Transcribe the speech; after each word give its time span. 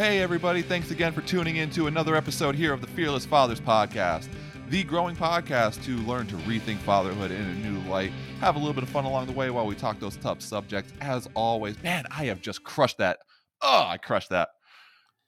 Hey, 0.00 0.22
everybody, 0.22 0.62
thanks 0.62 0.90
again 0.90 1.12
for 1.12 1.20
tuning 1.20 1.56
in 1.56 1.68
to 1.72 1.86
another 1.86 2.16
episode 2.16 2.54
here 2.54 2.72
of 2.72 2.80
the 2.80 2.86
Fearless 2.86 3.26
Fathers 3.26 3.60
Podcast, 3.60 4.30
the 4.70 4.82
growing 4.82 5.14
podcast 5.14 5.84
to 5.84 5.98
learn 6.08 6.26
to 6.28 6.36
rethink 6.36 6.78
fatherhood 6.78 7.30
in 7.30 7.42
a 7.42 7.54
new 7.56 7.78
light, 7.80 8.10
have 8.40 8.56
a 8.56 8.58
little 8.58 8.72
bit 8.72 8.82
of 8.82 8.88
fun 8.88 9.04
along 9.04 9.26
the 9.26 9.32
way 9.32 9.50
while 9.50 9.66
we 9.66 9.74
talk 9.74 10.00
those 10.00 10.16
tough 10.16 10.40
subjects. 10.40 10.94
As 11.02 11.28
always, 11.34 11.82
man, 11.82 12.06
I 12.10 12.24
have 12.24 12.40
just 12.40 12.64
crushed 12.64 12.96
that. 12.96 13.18
Oh, 13.60 13.84
I 13.86 13.98
crushed 13.98 14.30
that. 14.30 14.48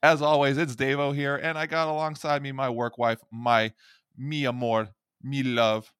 As 0.01 0.23
always, 0.23 0.57
it's 0.57 0.75
Davo 0.75 1.13
here, 1.13 1.35
and 1.35 1.55
I 1.55 1.67
got 1.67 1.87
alongside 1.87 2.41
me 2.41 2.51
my 2.51 2.71
work 2.71 2.97
wife, 2.97 3.19
my 3.31 3.73
mi 4.17 4.47
amor, 4.47 4.89
me 5.21 5.43
love, 5.43 5.93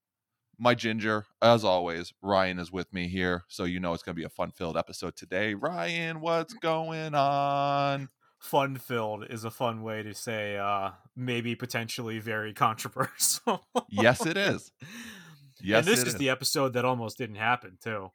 my 0.58 0.74
ginger. 0.74 1.28
As 1.44 1.64
always, 1.64 2.12
Ryan 2.24 2.58
is 2.58 2.72
with 2.72 2.92
me 2.92 3.08
here, 3.08 3.44
so 3.50 3.66
you 3.66 3.80
know 3.80 3.94
it's 3.94 4.02
going 4.02 4.16
to 4.16 4.20
be 4.20 4.26
a 4.26 4.30
fun-filled 4.30 4.78
episode 4.78 5.16
today. 5.16 5.54
Ryan, 5.54 6.22
what's 6.22 6.56
going 6.56 7.14
on? 7.14 8.10
Fun 8.44 8.76
filled 8.76 9.26
is 9.30 9.46
a 9.46 9.50
fun 9.50 9.82
way 9.84 10.04
to 10.04 10.14
say 10.14 10.58
uh 10.58 10.92
maybe 11.16 11.56
potentially 11.56 12.20
very 12.20 12.54
controversial. 12.66 13.66
Yes 13.90 14.26
it 14.26 14.38
is. 14.38 14.72
Yes 15.62 15.80
and 15.80 15.88
this 15.88 16.02
is, 16.02 16.10
is. 16.10 16.16
the 16.16 16.30
episode 16.30 16.74
that 16.74 16.84
almost 16.84 17.18
didn't 17.18 17.38
happen 17.38 17.78
too. 17.82 18.10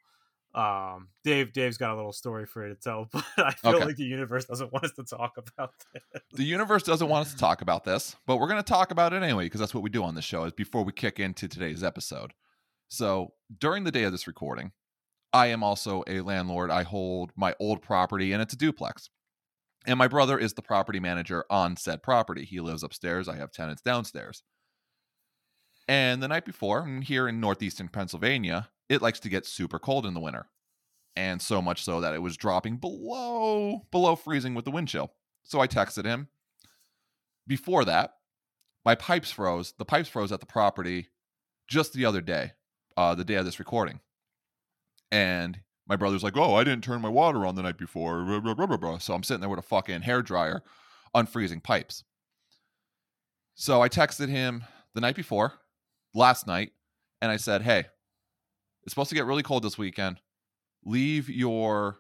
Um 0.55 1.09
dave 1.25 1.55
dave's 1.55 1.79
got 1.79 1.95
a 1.95 1.97
little 1.97 2.13
story 2.13 2.45
for 2.45 2.67
you 2.67 2.75
to 2.75 2.81
tell 2.81 3.09
but 3.13 3.25
i 3.39 3.53
feel 3.53 3.77
okay. 3.77 3.85
like 3.87 3.97
the 3.97 4.05
universe 4.05 4.45
doesn't 4.45 4.73
want 4.73 4.85
us 4.85 4.93
to 4.93 5.05
talk 5.05 5.37
about 5.37 5.73
this. 5.93 6.23
the 6.33 6.45
universe 6.45 6.83
doesn't 6.83 7.09
want 7.09 7.27
us 7.27 7.33
to 7.33 7.39
talk 7.39 7.61
about 7.61 7.85
this 7.85 8.17
but 8.27 8.39
we're 8.39 8.49
going 8.49 8.63
to 8.63 8.69
talk 8.69 8.91
about 8.91 9.13
it 9.13 9.23
anyway 9.23 9.45
because 9.45 9.61
that's 9.61 9.75
what 9.75 9.83
we 9.83 9.91
do 9.91 10.03
on 10.03 10.15
this 10.15 10.25
show 10.25 10.45
is 10.45 10.53
before 10.53 10.85
we 10.85 10.93
kick 10.93 11.21
into 11.21 11.49
today's 11.49 11.83
episode. 11.83 12.33
So 12.89 13.35
during 13.59 13.85
the 13.85 13.91
day 13.91 14.05
of 14.05 14.13
this 14.13 14.27
recording 14.27 14.73
i 15.33 15.47
am 15.47 15.63
also 15.63 16.03
a 16.07 16.21
landlord. 16.21 16.71
I 16.71 16.83
hold 16.83 17.33
my 17.37 17.55
old 17.61 17.83
property 17.83 18.33
and 18.33 18.43
it's 18.43 18.55
a 18.55 18.59
duplex 18.59 19.11
and 19.89 19.99
my 19.99 20.07
brother 20.07 20.39
is 20.39 20.53
the 20.53 20.63
property 20.63 21.01
manager 21.01 21.47
on 21.49 21.77
said 21.77 22.03
property. 22.03 22.45
He 22.45 22.61
lives 22.61 22.83
upstairs. 22.83 23.27
I 23.27 23.37
have 23.37 23.51
tenants 23.51 23.81
downstairs. 23.81 24.43
And 25.89 26.23
the 26.23 26.29
night 26.29 26.45
before, 26.45 26.87
here 27.03 27.27
in 27.27 27.41
northeastern 27.41 27.89
Pennsylvania, 27.89 28.69
it 28.91 29.01
likes 29.01 29.19
to 29.21 29.31
get 29.31 29.47
super 29.47 29.79
cold 29.79 30.05
in 30.05 30.13
the 30.13 30.21
winter. 30.21 30.51
And 31.17 31.41
so 31.41 31.63
much 31.63 31.83
so 31.83 32.03
that 32.03 32.15
it 32.15 32.21
was 32.21 32.37
dropping 32.37 32.77
below 32.77 33.87
below 33.91 34.15
freezing 34.15 34.55
with 34.55 34.67
the 34.67 34.71
wind 34.71 34.89
chill. 34.89 35.11
So 35.43 35.59
I 35.59 35.67
texted 35.67 36.05
him. 36.05 36.29
Before 37.47 37.87
that, 37.87 38.17
my 38.85 38.95
pipes 38.95 39.31
froze. 39.31 39.73
The 39.79 39.87
pipes 39.87 40.11
froze 40.11 40.33
at 40.33 40.41
the 40.41 40.47
property 40.47 41.09
just 41.67 41.95
the 41.95 42.05
other 42.05 42.21
day, 42.21 42.53
uh, 42.99 43.15
the 43.15 43.25
day 43.25 43.37
of 43.37 43.47
this 43.47 43.59
recording. 43.59 44.01
And 45.11 45.59
my 45.89 45.97
brother's 45.97 46.23
like, 46.23 46.37
"Oh, 46.37 46.55
I 46.55 46.65
didn't 46.65 46.85
turn 46.85 47.01
my 47.01 47.09
water 47.09 47.47
on 47.47 47.55
the 47.55 47.63
night 47.63 47.79
before." 47.79 48.23
Blah, 48.41 48.55
blah, 48.55 48.77
blah, 48.77 48.99
so 48.99 49.15
I'm 49.15 49.23
sitting 49.23 49.41
there 49.41 49.49
with 49.49 49.59
a 49.59 49.63
fucking 49.63 50.03
hair 50.03 50.23
dryer, 50.23 50.63
unfreezing 51.15 51.63
pipes. 51.63 52.05
So 53.55 53.83
I 53.83 53.89
texted 53.89 54.29
him 54.29 54.65
the 54.95 55.01
night 55.01 55.17
before, 55.17 55.55
last 56.15 56.47
night, 56.47 56.73
and 57.21 57.31
I 57.31 57.37
said, 57.37 57.63
"Hey, 57.63 57.87
it's 58.85 58.93
supposed 58.93 59.09
to 59.09 59.17
get 59.17 59.27
really 59.27 59.43
cold 59.43 59.63
this 59.63 59.79
weekend. 59.79 60.21
Leave 60.85 61.29
your 61.29 61.99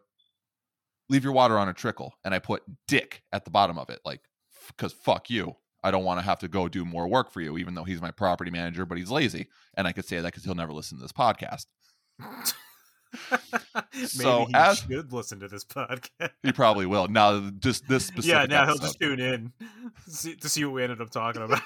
leave 1.08 1.24
your 1.24 1.32
water 1.32 1.58
on 1.58 1.68
a 1.68 1.74
trickle." 1.74 2.14
And 2.24 2.34
I 2.34 2.38
put 2.38 2.62
"dick" 2.86 3.22
at 3.32 3.44
the 3.44 3.50
bottom 3.50 3.78
of 3.78 3.88
it, 3.90 4.00
like, 4.04 4.20
because 4.68 4.92
fuck 4.92 5.30
you. 5.30 5.56
I 5.82 5.90
don't 5.90 6.04
want 6.04 6.18
to 6.18 6.24
have 6.24 6.40
to 6.40 6.48
go 6.48 6.68
do 6.68 6.84
more 6.84 7.06
work 7.06 7.30
for 7.30 7.40
you, 7.40 7.56
even 7.56 7.74
though 7.74 7.84
he's 7.84 8.02
my 8.02 8.10
property 8.10 8.50
manager, 8.50 8.84
but 8.84 8.98
he's 8.98 9.10
lazy. 9.10 9.46
And 9.74 9.86
I 9.86 9.92
could 9.92 10.04
say 10.04 10.16
that 10.16 10.24
because 10.24 10.44
he'll 10.44 10.56
never 10.56 10.72
listen 10.72 10.98
to 10.98 11.02
this 11.02 11.12
podcast. 11.12 11.66
so 14.06 14.46
he 14.46 14.54
as, 14.54 14.78
should 14.78 15.12
listen 15.12 15.40
to 15.40 15.48
this 15.48 15.64
podcast. 15.64 16.30
he 16.42 16.52
probably 16.52 16.86
will. 16.86 17.08
Now, 17.08 17.50
just 17.58 17.88
this 17.88 18.06
specific. 18.06 18.28
Yeah, 18.28 18.46
now 18.46 18.62
episode. 18.64 18.78
he'll 18.78 18.86
just 18.88 19.00
tune 19.00 19.20
in 19.20 19.52
see, 20.08 20.36
to 20.36 20.48
see 20.48 20.64
what 20.64 20.74
we 20.74 20.82
ended 20.82 21.00
up 21.00 21.10
talking 21.10 21.42
about. 21.42 21.62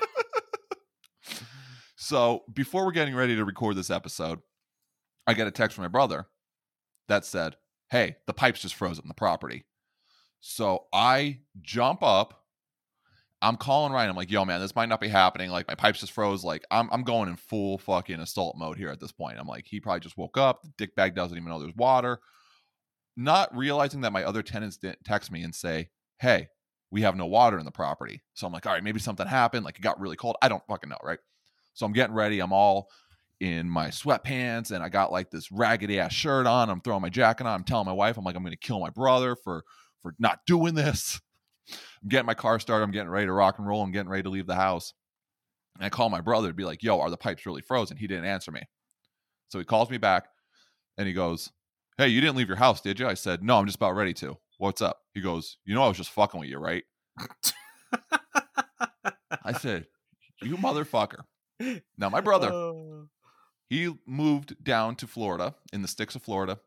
so 1.97 2.45
before 2.53 2.85
we're 2.85 2.93
getting 2.93 3.15
ready 3.15 3.37
to 3.37 3.45
record 3.45 3.77
this 3.77 3.91
episode, 3.91 4.41
I 5.27 5.35
get 5.35 5.47
a 5.47 5.51
text 5.51 5.75
from 5.75 5.83
my 5.83 5.89
brother 5.89 6.27
that 7.09 7.25
said, 7.25 7.57
"Hey, 7.91 8.17
the 8.27 8.35
pipes 8.35 8.61
just 8.61 8.75
froze 8.75 8.99
on 8.99 9.09
the 9.09 9.15
property." 9.15 9.65
So 10.41 10.87
I 10.93 11.41
jump 11.61 12.03
up 12.03 12.42
I'm 13.43 13.57
calling 13.57 13.93
Ryan. 13.93 14.11
I'm 14.11 14.17
like, 14.17 14.31
yo, 14.31 14.45
man, 14.45 14.61
this 14.61 14.77
might 14.77 14.89
not 14.89 15.01
be 15.01 15.09
happening. 15.09 15.51
Like, 15.51 15.67
my 15.69 15.75
pipes 15.75 16.01
just 16.01 16.13
froze. 16.13 16.45
Like, 16.45 16.65
I'm, 16.71 16.89
I'm 16.93 17.03
going 17.03 17.29
in 17.29 17.37
full 17.37 17.77
fucking 17.79 18.21
assault 18.21 18.57
mode 18.57 18.79
here 18.79 18.89
at 18.89 19.01
this 19.01 19.13
point. 19.13 19.39
I'm 19.39 19.49
like, 19.49 19.67
he 19.67 19.81
probably 19.81 20.01
just 20.01 20.17
woke 20.17 20.39
up. 20.39 20.63
The 20.63 20.73
dick 20.79 20.95
bag 20.95 21.15
doesn't 21.15 21.37
even 21.37 21.49
know 21.49 21.59
there's 21.59 21.75
water. 21.75 22.21
Not 23.17 23.55
realizing 23.55 24.03
that 24.03 24.13
my 24.13 24.25
other 24.25 24.43
tenants 24.43 24.77
didn't 24.77 25.05
text 25.05 25.33
me 25.33 25.43
and 25.43 25.55
say, 25.55 25.91
hey, 26.21 26.49
we 26.91 27.03
have 27.03 27.17
no 27.17 27.27
water 27.27 27.59
in 27.59 27.65
the 27.65 27.73
property. 27.73 28.23
So 28.35 28.47
I'm 28.47 28.53
like, 28.53 28.65
all 28.65 28.73
right, 28.73 28.85
maybe 28.85 29.01
something 29.01 29.27
happened. 29.27 29.65
Like, 29.65 29.79
it 29.79 29.83
got 29.83 30.01
really 30.01 30.17
cold. 30.17 30.37
I 30.41 30.49
don't 30.49 30.67
fucking 30.69 30.89
know, 30.89 30.99
right? 31.03 31.19
So 31.75 31.85
I'm 31.85 31.93
getting 31.93 32.15
ready. 32.15 32.41
I'm 32.41 32.53
all 32.53 32.89
in 33.41 33.69
my 33.69 33.89
sweatpants 33.89 34.71
and 34.71 34.85
I 34.85 34.89
got 34.89 35.11
like 35.11 35.31
this 35.33 35.51
raggedy 35.51 35.99
ass 35.99 36.13
shirt 36.13 36.47
on. 36.47 36.71
I'm 36.71 36.81
throwing 36.81 37.03
my 37.03 37.09
jacket 37.09 37.45
on. 37.45 37.55
I'm 37.55 37.65
telling 37.65 37.87
my 37.87 37.93
wife, 37.93 38.17
I'm 38.17 38.25
like, 38.25 38.37
I'm 38.37 38.45
going 38.45 38.53
to 38.53 38.57
kill 38.57 38.79
my 38.79 38.91
brother 38.91 39.35
for 39.35 39.65
for 40.01 40.15
not 40.19 40.41
doing 40.47 40.75
this. 40.75 41.21
I'm 41.71 42.09
getting 42.09 42.27
my 42.27 42.35
car 42.35 42.59
started. 42.59 42.85
I'm 42.85 42.91
getting 42.91 43.11
ready 43.11 43.27
to 43.27 43.33
rock 43.33 43.59
and 43.59 43.67
roll. 43.67 43.83
I'm 43.83 43.93
getting 43.93 44.11
ready 44.11 44.25
to 44.25 44.31
leave 44.31 44.47
the 44.47 44.55
house. 44.55 44.93
And 45.77 45.85
I 45.85 45.89
call 45.89 46.11
my 46.11 46.21
brother 46.21 46.49
to 46.49 46.55
be 46.55 46.65
like, 46.65 46.83
yo, 46.83 47.01
are 47.01 47.11
the 47.11 47.17
pipes 47.17 47.47
really 47.47 47.63
frozen? 47.63 47.97
He 47.97 48.07
didn't 48.07 48.27
answer 48.27 48.51
me. 48.51 48.63
So 49.49 49.59
he 49.59 49.65
calls 49.65 49.91
me 49.91 49.99
back 49.99 50.29
and 50.99 51.07
he 51.07 51.13
goes, 51.13 51.51
Hey, 51.99 52.09
you 52.09 52.21
didn't 52.21 52.37
leave 52.37 52.49
your 52.49 52.57
house, 52.57 52.81
did 52.81 52.99
you? 52.99 53.07
I 53.07 53.15
said, 53.15 53.43
No, 53.43 53.59
I'm 53.59 53.67
just 53.67 53.77
about 53.77 53.95
ready 53.95 54.15
to. 54.15 54.39
What's 54.59 54.81
up? 54.81 55.01
He 55.15 55.21
goes, 55.21 55.59
You 55.65 55.75
know, 55.75 55.83
I 55.83 55.89
was 55.89 55.97
just 55.97 56.11
fucking 56.11 56.41
with 56.41 56.49
you, 56.49 56.59
right? 56.59 56.85
I 59.45 59.53
said, 59.59 59.87
You 60.43 60.57
motherfucker. 60.57 61.21
Now, 61.97 62.09
my 62.09 62.21
brother, 62.21 62.51
oh. 62.51 63.09
he 63.69 63.95
moved 64.07 64.63
down 64.65 64.97
to 64.97 65.07
Florida 65.07 65.55
in 65.73 65.83
the 65.83 65.89
sticks 65.89 66.17
of 66.17 66.23
Florida 66.23 66.59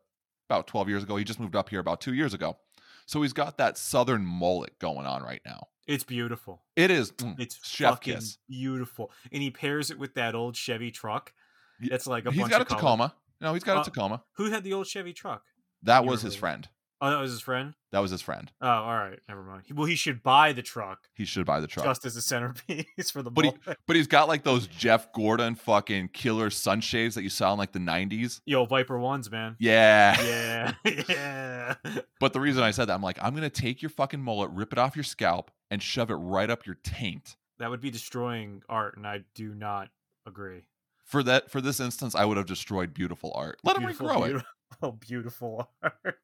about 0.48 0.66
12 0.66 0.88
years 0.88 1.02
ago. 1.02 1.16
He 1.16 1.24
just 1.24 1.40
moved 1.40 1.56
up 1.56 1.68
here 1.68 1.80
about 1.80 2.00
two 2.00 2.14
years 2.14 2.34
ago. 2.34 2.56
So 3.06 3.22
he's 3.22 3.32
got 3.32 3.56
that 3.58 3.78
southern 3.78 4.26
mullet 4.26 4.78
going 4.78 5.06
on 5.06 5.22
right 5.22 5.40
now. 5.46 5.68
It's 5.86 6.04
beautiful. 6.04 6.62
It 6.74 6.90
is. 6.90 7.12
Mm, 7.12 7.38
it's 7.38 7.58
chef 7.64 7.90
fucking 7.94 8.14
kiss. 8.14 8.38
beautiful, 8.48 9.12
and 9.30 9.42
he 9.42 9.50
pairs 9.50 9.90
it 9.90 9.98
with 9.98 10.14
that 10.14 10.34
old 10.34 10.56
Chevy 10.56 10.90
truck. 10.90 11.32
It's 11.80 12.06
like 12.06 12.26
a. 12.26 12.32
He's 12.32 12.48
got 12.48 12.60
a 12.60 12.64
Tacoma. 12.64 13.14
No, 13.40 13.54
he's 13.54 13.62
got 13.64 13.76
uh, 13.76 13.80
a 13.82 13.84
Tacoma. 13.84 14.22
Who 14.32 14.50
had 14.50 14.64
the 14.64 14.72
old 14.72 14.86
Chevy 14.86 15.12
truck? 15.12 15.44
That 15.82 16.04
was 16.04 16.22
his 16.22 16.34
friend. 16.34 16.68
Oh, 17.00 17.10
that 17.10 17.20
was 17.20 17.30
his 17.30 17.42
friend. 17.42 17.74
That 17.92 17.98
was 17.98 18.10
his 18.10 18.22
friend. 18.22 18.50
Oh, 18.60 18.68
all 18.68 18.96
right, 18.96 19.18
never 19.28 19.42
mind. 19.42 19.64
Well, 19.74 19.86
he 19.86 19.96
should 19.96 20.22
buy 20.22 20.52
the 20.52 20.62
truck. 20.62 21.08
He 21.14 21.26
should 21.26 21.44
buy 21.44 21.60
the 21.60 21.66
truck 21.66 21.84
just 21.84 22.06
as 22.06 22.16
a 22.16 22.22
centerpiece 22.22 23.10
for 23.12 23.22
the. 23.22 23.30
But 23.30 23.44
he, 23.44 23.52
but 23.86 23.96
he's 23.96 24.06
got 24.06 24.28
like 24.28 24.44
those 24.44 24.66
Jeff 24.66 25.12
Gordon 25.12 25.56
fucking 25.56 26.08
killer 26.08 26.48
sunshades 26.48 27.14
that 27.14 27.22
you 27.22 27.28
saw 27.28 27.52
in 27.52 27.58
like 27.58 27.72
the 27.72 27.78
'90s. 27.78 28.40
Yo, 28.46 28.64
Viper 28.64 28.98
ones, 28.98 29.30
man. 29.30 29.56
Yeah, 29.58 30.20
yeah, 30.22 30.72
yeah. 31.08 31.74
But 32.18 32.32
the 32.32 32.40
reason 32.40 32.62
I 32.62 32.70
said 32.70 32.86
that, 32.86 32.94
I'm 32.94 33.02
like, 33.02 33.18
I'm 33.20 33.34
gonna 33.34 33.50
take 33.50 33.82
your 33.82 33.90
fucking 33.90 34.20
mullet, 34.20 34.50
rip 34.52 34.72
it 34.72 34.78
off 34.78 34.96
your 34.96 35.04
scalp, 35.04 35.50
and 35.70 35.82
shove 35.82 36.10
it 36.10 36.14
right 36.14 36.48
up 36.48 36.64
your 36.64 36.76
taint. 36.82 37.36
That 37.58 37.70
would 37.70 37.80
be 37.82 37.90
destroying 37.90 38.62
art, 38.68 38.96
and 38.96 39.06
I 39.06 39.24
do 39.34 39.54
not 39.54 39.90
agree. 40.26 40.62
For 41.04 41.22
that, 41.22 41.50
for 41.50 41.60
this 41.60 41.78
instance, 41.78 42.14
I 42.14 42.24
would 42.24 42.36
have 42.36 42.46
destroyed 42.46 42.92
beautiful 42.92 43.32
art. 43.34 43.60
Let 43.62 43.78
beautiful, 43.78 44.08
him 44.08 44.16
regrow 44.16 44.40
it. 44.40 44.44
Oh, 44.82 44.92
beautiful 44.92 45.70
art. 45.82 46.18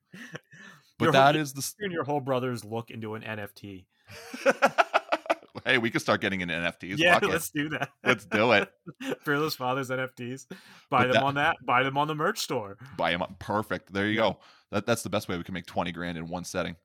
But 0.99 1.05
your 1.07 1.13
that 1.13 1.35
whole, 1.35 1.43
is 1.43 1.53
the 1.55 1.73
and 1.81 1.93
your 1.93 2.05
whole 2.05 2.21
brother's 2.21 2.65
look 2.65 2.91
into 2.91 3.15
an 3.15 3.23
NFT. 3.23 3.87
hey, 5.65 5.79
we 5.79 5.91
could 5.91 6.03
start 6.03 6.21
getting 6.21 6.43
into 6.43 6.53
NFTs. 6.53 6.99
Yeah, 6.99 7.19
let's 7.23 7.51
do 7.51 7.71
that. 7.71 7.89
Let's 8.05 8.25
do 8.27 8.53
it. 8.53 8.71
Fearless 9.23 9.55
Fathers 9.55 9.89
NFTs. 9.89 10.47
Buy 10.91 11.05
but 11.05 11.05
them 11.05 11.13
that, 11.13 11.23
on 11.23 11.35
that. 11.37 11.57
Buy 11.65 11.83
them 11.83 11.97
on 11.97 12.09
the 12.09 12.15
merch 12.15 12.41
store. 12.41 12.77
Buy 12.97 13.11
them 13.11 13.23
up. 13.23 13.39
Perfect. 13.39 13.93
There 13.93 14.07
you 14.07 14.17
go. 14.17 14.39
That, 14.71 14.87
that's 14.87 15.03
the 15.03 15.11
best 15.11 15.29
way 15.29 15.37
we 15.37 15.45
can 15.45 15.55
make 15.55 15.67
20 15.67 15.93
grand 15.93 16.19
in 16.19 16.29
one 16.29 16.45
setting. 16.45 16.77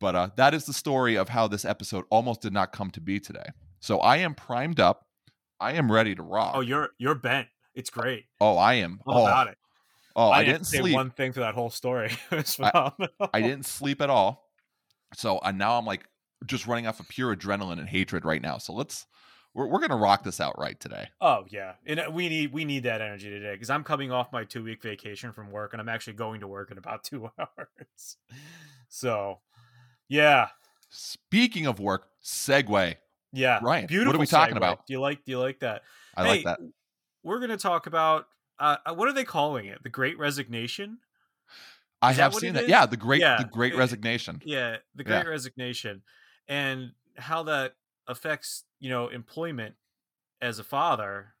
But 0.00 0.14
uh, 0.14 0.30
that 0.36 0.54
is 0.54 0.64
the 0.64 0.72
story 0.72 1.16
of 1.16 1.28
how 1.28 1.48
this 1.48 1.64
episode 1.64 2.04
almost 2.10 2.40
did 2.40 2.52
not 2.52 2.72
come 2.72 2.90
to 2.92 3.00
be 3.00 3.18
today. 3.18 3.46
So 3.80 3.98
I 3.98 4.18
am 4.18 4.34
primed 4.34 4.80
up. 4.80 5.06
I 5.60 5.72
am 5.72 5.90
ready 5.90 6.14
to 6.14 6.22
rock. 6.22 6.52
Oh, 6.54 6.60
you're 6.60 6.90
you're 6.98 7.16
bent. 7.16 7.48
It's 7.74 7.90
great. 7.90 8.24
Oh, 8.40 8.56
I 8.56 8.74
am. 8.74 9.00
All 9.06 9.22
oh, 9.22 9.26
about 9.26 9.48
it. 9.48 9.57
Oh, 10.18 10.30
I, 10.30 10.38
I 10.38 10.44
didn't, 10.44 10.64
say 10.64 10.78
sleep. 10.78 10.94
one 10.94 11.10
thing 11.10 11.30
for 11.30 11.38
that 11.40 11.54
whole 11.54 11.70
story. 11.70 12.10
I, 12.32 12.92
I, 13.32 13.40
didn't 13.40 13.66
sleep 13.66 14.02
at 14.02 14.10
all. 14.10 14.50
So 15.14 15.38
uh, 15.38 15.52
now 15.52 15.78
I'm 15.78 15.84
like 15.84 16.08
just 16.44 16.66
running 16.66 16.88
off 16.88 16.98
of 16.98 17.08
pure 17.08 17.36
adrenaline 17.36 17.78
and 17.78 17.88
hatred 17.88 18.24
right 18.24 18.42
now. 18.42 18.58
So 18.58 18.72
let's 18.72 19.06
we're 19.54 19.68
we're 19.68 19.78
gonna 19.78 19.96
rock 19.96 20.24
this 20.24 20.40
out 20.40 20.58
right 20.58 20.78
today. 20.80 21.06
Oh 21.20 21.44
yeah, 21.48 21.74
and 21.86 22.00
uh, 22.00 22.10
we 22.12 22.28
need 22.28 22.52
we 22.52 22.64
need 22.64 22.82
that 22.82 23.00
energy 23.00 23.30
today 23.30 23.52
because 23.52 23.70
I'm 23.70 23.84
coming 23.84 24.10
off 24.10 24.32
my 24.32 24.42
two 24.42 24.64
week 24.64 24.82
vacation 24.82 25.32
from 25.32 25.52
work 25.52 25.72
and 25.72 25.80
I'm 25.80 25.88
actually 25.88 26.14
going 26.14 26.40
to 26.40 26.48
work 26.48 26.72
in 26.72 26.78
about 26.78 27.04
two 27.04 27.30
hours. 27.38 28.16
So 28.88 29.38
yeah. 30.08 30.48
Speaking 30.90 31.66
of 31.66 31.78
work, 31.78 32.08
segue. 32.24 32.96
Yeah, 33.32 33.60
Ryan. 33.62 33.86
Beautiful. 33.86 34.08
What 34.08 34.16
are 34.16 34.20
we 34.20 34.26
talking 34.26 34.56
about? 34.56 34.84
Do 34.84 34.94
you 34.94 35.00
like 35.00 35.24
Do 35.24 35.30
you 35.30 35.38
like 35.38 35.60
that? 35.60 35.82
I 36.16 36.24
hey, 36.24 36.28
like 36.30 36.44
that. 36.44 36.58
We're 37.22 37.38
gonna 37.38 37.56
talk 37.56 37.86
about 37.86 38.26
uh, 38.58 38.76
uh, 38.86 38.94
what 38.94 39.08
are 39.08 39.12
they 39.12 39.24
calling 39.24 39.66
it? 39.66 39.82
The 39.82 39.88
Great 39.88 40.18
Resignation? 40.18 40.98
I 42.00 42.12
Is 42.12 42.16
that 42.18 42.22
have 42.24 42.34
seen 42.34 42.54
that. 42.54 42.64
is? 42.64 42.68
Yeah, 42.70 42.86
the 42.86 42.96
great 42.96 43.20
Yeah, 43.20 43.38
the 43.38 43.44
great 43.48 43.72
it- 43.74 43.76
resignation. 43.76 44.40
Yeah, 44.44 44.76
the 44.94 45.04
Yeah. 45.04 45.22
Great 45.22 45.30
Resignation, 45.30 46.02
and 46.46 46.92
how 47.16 47.42
that 47.44 47.74
affects 48.06 48.64
you 48.78 48.88
know 48.90 49.08
employment 49.08 49.74
as 50.40 50.58
a 50.60 50.64
father, 50.64 51.34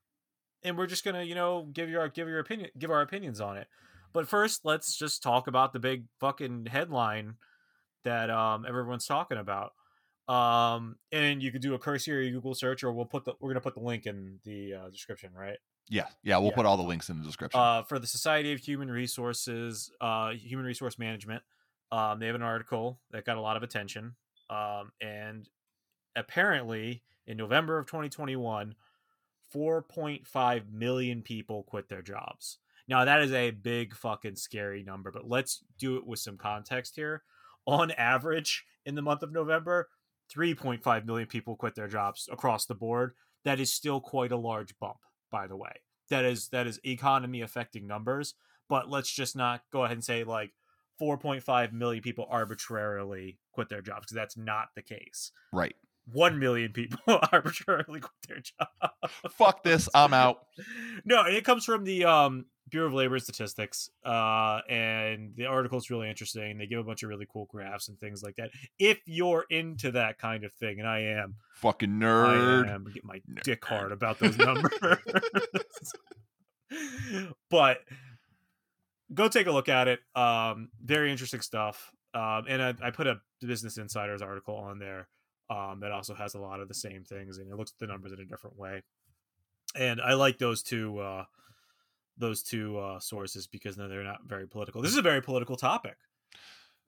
and 0.64 0.76
we're 0.76 0.86
just 0.88 1.04
gonna 1.04 1.22
you 1.22 1.34
know 1.36 1.68
give 1.72 1.88
your 1.88 2.08
give 2.08 2.28
your 2.28 2.40
opinion 2.40 2.70
give 2.78 2.90
our 2.90 3.00
opinions 3.02 3.40
on 3.40 3.56
it. 3.56 3.68
But 4.12 4.26
first, 4.26 4.64
let's 4.64 4.96
just 4.98 5.22
talk 5.22 5.46
about 5.46 5.72
the 5.72 5.78
big 5.78 6.06
fucking 6.18 6.66
headline 6.66 7.34
that 8.04 8.28
um 8.30 8.64
everyone's 8.66 9.06
talking 9.06 9.38
about. 9.38 9.72
Um, 10.28 10.96
and 11.12 11.42
you 11.42 11.50
could 11.52 11.62
do 11.62 11.74
a 11.74 11.78
cursory 11.78 12.30
Google 12.30 12.54
search, 12.54 12.82
or 12.82 12.92
we'll 12.92 13.06
put 13.06 13.24
the 13.24 13.34
we're 13.40 13.50
gonna 13.50 13.60
put 13.60 13.74
the 13.74 13.80
link 13.80 14.06
in 14.06 14.40
the 14.44 14.74
uh, 14.74 14.88
description, 14.90 15.32
right? 15.34 15.58
Yeah, 15.90 16.06
yeah, 16.22 16.36
we'll 16.38 16.50
Yeah. 16.50 16.54
put 16.56 16.66
all 16.66 16.76
the 16.76 16.82
links 16.82 17.08
in 17.10 17.18
the 17.18 17.24
description. 17.24 17.58
uh, 17.60 17.82
for 17.82 17.98
the 17.98 18.06
Society 18.06 18.52
of 18.52 18.60
Human 18.60 18.90
Resources, 18.90 19.90
uh, 20.00 20.30
Human 20.32 20.66
Resource 20.66 20.98
Management. 20.98 21.42
Um, 21.90 22.18
they 22.18 22.26
have 22.26 22.34
an 22.34 22.42
article 22.42 23.00
that 23.10 23.24
got 23.24 23.36
a 23.38 23.40
lot 23.40 23.56
of 23.56 23.62
attention, 23.62 24.16
um, 24.50 24.92
and 25.00 25.48
apparently 26.14 27.02
in 27.26 27.36
November 27.36 27.78
of 27.78 27.86
2021, 27.86 28.74
4.5 29.54 30.70
million 30.70 31.22
people 31.22 31.62
quit 31.64 31.88
their 31.88 32.02
jobs. 32.02 32.58
Now 32.86 33.04
that 33.04 33.22
is 33.22 33.32
a 33.32 33.50
big 33.50 33.94
fucking 33.94 34.36
scary 34.36 34.82
number, 34.82 35.10
but 35.10 35.28
let's 35.28 35.64
do 35.78 35.96
it 35.96 36.06
with 36.06 36.18
some 36.20 36.36
context 36.36 36.96
here. 36.96 37.22
On 37.66 37.90
average, 37.92 38.64
in 38.84 38.94
the 38.94 39.02
month 39.02 39.22
of 39.22 39.32
November, 39.32 39.88
3.5 40.34 41.04
million 41.06 41.28
people 41.28 41.56
quit 41.56 41.74
their 41.74 41.88
jobs 41.88 42.28
across 42.30 42.66
the 42.66 42.74
board. 42.74 43.14
That 43.44 43.60
is 43.60 43.72
still 43.72 44.00
quite 44.00 44.32
a 44.32 44.36
large 44.36 44.78
bump, 44.78 44.98
by 45.30 45.46
the 45.46 45.56
way 45.56 45.72
that 46.10 46.24
is 46.24 46.48
that 46.48 46.66
is 46.66 46.80
economy 46.84 47.40
affecting 47.40 47.86
numbers 47.86 48.34
but 48.68 48.90
let's 48.90 49.10
just 49.10 49.36
not 49.36 49.62
go 49.72 49.84
ahead 49.84 49.96
and 49.96 50.04
say 50.04 50.24
like 50.24 50.52
4.5 51.00 51.72
million 51.72 52.02
people 52.02 52.26
arbitrarily 52.28 53.38
quit 53.52 53.68
their 53.68 53.82
jobs 53.82 54.06
because 54.06 54.14
that's 54.14 54.36
not 54.36 54.68
the 54.74 54.82
case 54.82 55.32
right. 55.52 55.74
1 56.12 56.38
million 56.38 56.72
people 56.72 56.98
arbitrarily 57.32 58.00
quit 58.00 58.12
their 58.28 58.38
jobs 58.40 59.14
Fuck 59.30 59.62
this. 59.62 59.88
I'm 59.94 60.12
out. 60.14 60.46
no 61.04 61.24
it 61.26 61.44
comes 61.44 61.64
from 61.64 61.84
the 61.84 62.04
um 62.04 62.46
bureau 62.70 62.86
of 62.88 62.92
labor 62.92 63.18
statistics 63.18 63.88
uh 64.04 64.60
and 64.68 65.32
the 65.36 65.46
article 65.46 65.78
is 65.78 65.88
really 65.88 66.08
interesting 66.10 66.58
they 66.58 66.66
give 66.66 66.78
a 66.78 66.84
bunch 66.84 67.02
of 67.02 67.08
really 67.08 67.26
cool 67.32 67.46
graphs 67.50 67.88
and 67.88 67.98
things 67.98 68.22
like 68.22 68.36
that 68.36 68.50
if 68.78 68.98
you're 69.06 69.46
into 69.48 69.90
that 69.92 70.18
kind 70.18 70.44
of 70.44 70.52
thing 70.52 70.78
and 70.78 70.86
i 70.86 71.00
am 71.00 71.34
Fucking 71.54 71.88
nerd, 71.90 72.68
I 72.68 72.72
am 72.74 72.84
get 72.92 73.04
my 73.04 73.16
Nerd. 73.30 73.42
dick 73.42 73.64
hard 73.64 73.90
about 73.90 74.18
those 74.18 74.36
numbers. 74.38 74.70
but 77.50 77.78
go 79.12 79.28
take 79.28 79.46
a 79.46 79.50
look 79.52 79.68
at 79.68 79.88
it. 79.88 80.00
Um, 80.14 80.68
very 80.84 81.10
interesting 81.10 81.40
stuff. 81.40 81.90
Um, 82.14 82.44
and 82.48 82.62
I, 82.62 82.74
I 82.82 82.90
put 82.90 83.06
a 83.06 83.16
Business 83.40 83.76
Insider's 83.78 84.22
article 84.22 84.56
on 84.56 84.78
there 84.78 85.08
um, 85.50 85.80
that 85.80 85.92
also 85.92 86.14
has 86.14 86.34
a 86.34 86.38
lot 86.40 86.60
of 86.60 86.68
the 86.68 86.74
same 86.74 87.04
things, 87.04 87.38
and 87.38 87.50
it 87.50 87.56
looks 87.56 87.72
at 87.72 87.78
the 87.78 87.86
numbers 87.86 88.12
in 88.12 88.20
a 88.20 88.24
different 88.24 88.58
way. 88.58 88.82
And 89.76 90.00
I 90.00 90.14
like 90.14 90.38
those 90.38 90.62
two 90.62 90.98
uh, 90.98 91.24
those 92.16 92.42
two 92.42 92.78
uh, 92.78 92.98
sources 93.00 93.46
because 93.46 93.76
no, 93.76 93.88
they're 93.88 94.02
not 94.04 94.20
very 94.26 94.46
political. 94.46 94.82
This 94.82 94.90
is 94.92 94.98
a 94.98 95.02
very 95.02 95.22
political 95.22 95.56
topic. 95.56 95.96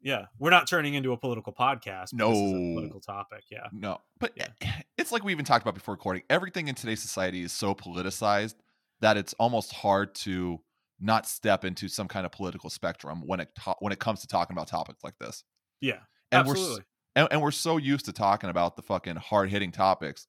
Yeah, 0.03 0.27
we're 0.39 0.51
not 0.51 0.67
turning 0.67 0.95
into 0.95 1.13
a 1.13 1.17
political 1.19 1.53
podcast. 1.53 2.11
but 2.17 2.29
this 2.31 2.39
is 2.39 2.53
a 2.53 2.57
No. 2.57 2.75
political 2.75 3.01
topic. 3.01 3.45
Yeah, 3.51 3.67
No, 3.71 4.01
but 4.19 4.33
Yeah. 4.35 4.49
it's 4.99 5.13
like 5.13 5.23
we 5.25 5.31
even 5.33 5.45
talked 5.45 5.63
about 5.63 5.75
before 5.75 5.93
recording. 5.95 6.23
Everything 6.31 6.69
in 6.69 6.75
today's 6.75 7.03
society 7.03 7.43
is 7.43 7.53
so 7.53 7.75
politicized 7.75 8.55
that 9.01 9.17
it's 9.19 9.35
almost 9.35 9.73
hard 9.75 10.15
to 10.15 10.61
not 11.01 11.27
step 11.27 11.65
into 11.67 11.87
some 11.89 12.09
kind 12.09 12.25
of 12.27 12.33
political 12.33 12.71
spectrum 12.71 13.23
when 13.27 13.41
it 13.41 13.55
to- 13.65 13.77
when 13.81 13.93
it 13.93 13.99
comes 13.99 14.21
to 14.23 14.27
talking 14.27 14.55
about 14.57 14.69
topics 14.69 15.05
like 15.05 15.19
this. 15.19 15.45
yeah, 15.83 16.01
And 16.33 16.47
we're 16.47 16.53
absolutely. 16.55 16.85
And, 17.17 17.29
and 17.31 17.43
we're 17.43 17.51
so 17.51 17.77
used 17.77 18.05
to 18.07 18.13
talking 18.13 18.51
about 18.51 18.77
the 18.77 18.83
fucking 18.83 19.17
hard 19.17 19.51
hitting 19.51 19.73
topics 19.73 20.27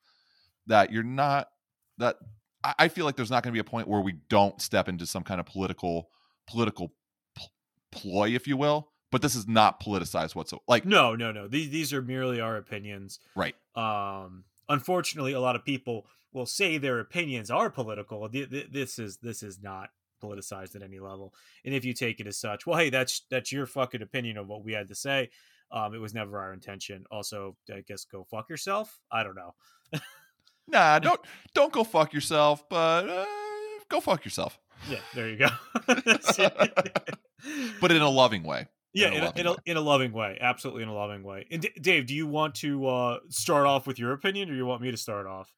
that 0.67 0.91
you're 0.91 1.03
not 1.03 1.49
that 1.97 2.17
I, 2.63 2.73
I 2.79 2.87
feel 2.87 3.05
like 3.05 3.15
there's 3.15 3.31
not 3.31 3.43
going 3.43 3.51
to 3.51 3.55
be 3.55 3.59
a 3.67 3.69
point 3.69 3.87
where 3.87 4.01
we 4.01 4.13
don't 4.29 4.61
step 4.61 4.87
into 4.89 5.05
some 5.05 5.23
kind 5.23 5.39
of 5.39 5.45
political 5.45 6.09
political 6.47 6.93
pl- 7.35 7.51
ploy, 7.91 8.29
if 8.29 8.47
you 8.47 8.57
will. 8.57 8.89
But 9.11 9.21
this 9.21 9.35
is 9.35 9.45
not 9.47 9.83
politicized 9.83 10.35
whatsoever. 10.35 10.63
Like, 10.69 10.85
No, 10.85 11.15
no, 11.17 11.31
no. 11.33 11.47
These 11.47 11.69
these 11.69 11.91
are 11.93 12.01
merely 12.01 12.39
our 12.39 12.55
opinions. 12.55 13.19
right? 13.35 13.55
Um, 13.75 14.45
unfortunately, 14.69 15.33
a 15.33 15.39
lot 15.41 15.55
of 15.57 15.65
people 15.65 16.05
will 16.31 16.45
say 16.45 16.77
their 16.77 16.99
opinions 16.99 17.51
are 17.51 17.69
political. 17.69 18.27
Th- 18.29 18.49
th- 18.49 18.71
This 18.71 18.97
is 18.99 19.17
this 19.17 19.43
is 19.43 19.61
not 19.61 19.89
politicized 20.23 20.75
at 20.77 20.81
any 20.83 20.99
level. 20.99 21.33
And 21.65 21.73
if 21.75 21.83
you 21.83 21.93
take 21.93 22.21
it 22.21 22.27
as 22.27 22.37
such, 22.37 22.65
well, 22.65 22.77
hey, 22.79 22.89
that's 22.89 23.23
that's 23.29 23.51
your 23.51 23.65
fucking 23.65 24.01
opinion 24.01 24.37
of 24.37 24.47
what 24.47 24.63
we 24.63 24.71
had 24.71 24.87
to 24.87 24.95
say. 24.95 25.29
Um, 25.71 25.93
it 25.93 25.99
was 25.99 26.13
never 26.13 26.39
our 26.39 26.53
intention. 26.53 27.05
Also, 27.11 27.55
I 27.73 27.81
guess 27.87 28.05
go 28.05 28.25
fuck 28.29 28.49
yourself. 28.49 28.99
I 29.11 29.23
don't 29.23 29.35
know. 29.35 29.53
Nah, 30.67 30.99
don't 30.99 31.21
don't 31.53 31.71
go 31.71 31.83
fuck 31.83 32.13
yourself, 32.13 32.67
but 32.69 33.09
uh, 33.09 33.25
go 33.89 33.99
fuck 33.99 34.25
yourself. 34.25 34.59
Yeah, 34.89 34.99
there 35.13 35.29
you 35.29 35.37
go. 35.37 35.47
But 37.81 37.91
in 37.91 38.01
a 38.03 38.09
loving 38.09 38.43
way. 38.43 38.67
yeah, 38.93 39.07
in 39.07 39.13
a 39.13 39.17
in 39.17 39.23
a, 39.23 39.25
loving 39.25 39.39
in, 39.39 39.47
a, 39.47 39.51
way. 39.51 39.57
in 39.65 39.77
a 39.77 39.81
loving 39.81 40.11
way, 40.13 40.37
absolutely 40.39 40.83
in 40.83 40.89
a 40.89 40.93
loving 40.93 41.23
way. 41.23 41.47
And 41.49 41.61
D- 41.61 41.71
Dave, 41.81 42.05
do 42.05 42.13
you 42.13 42.27
want 42.27 42.53
to 42.55 42.87
uh, 42.87 43.19
start 43.29 43.65
off 43.65 43.87
with 43.87 43.97
your 43.97 44.11
opinion, 44.11 44.49
or 44.49 44.53
you 44.53 44.65
want 44.65 44.81
me 44.81 44.91
to 44.91 44.97
start 44.97 45.25
off? 45.25 45.51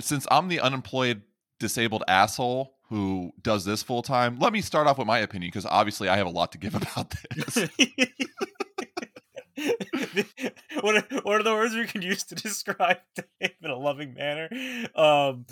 Since 0.00 0.26
I'm 0.30 0.48
the 0.48 0.60
unemployed 0.60 1.22
disabled 1.60 2.04
asshole 2.08 2.76
who 2.88 3.32
does 3.42 3.64
this 3.66 3.82
full 3.82 4.00
time, 4.00 4.38
let 4.38 4.52
me 4.52 4.62
start 4.62 4.86
off 4.86 4.96
with 4.96 5.06
my 5.06 5.18
opinion 5.18 5.48
because 5.48 5.66
obviously 5.66 6.08
I 6.08 6.16
have 6.16 6.26
a 6.26 6.30
lot 6.30 6.52
to 6.52 6.58
give 6.58 6.74
about 6.82 7.12
this. 7.34 7.68
What, 10.80 10.96
are, 10.96 11.20
what 11.22 11.40
are 11.40 11.42
the 11.42 11.52
words 11.52 11.74
we 11.74 11.86
can 11.86 12.02
use 12.02 12.24
to 12.24 12.34
describe 12.36 12.98
Dave 13.40 13.52
in 13.62 13.70
a 13.70 13.76
loving 13.76 14.14
manner? 14.14 14.48
Um, 14.94 15.46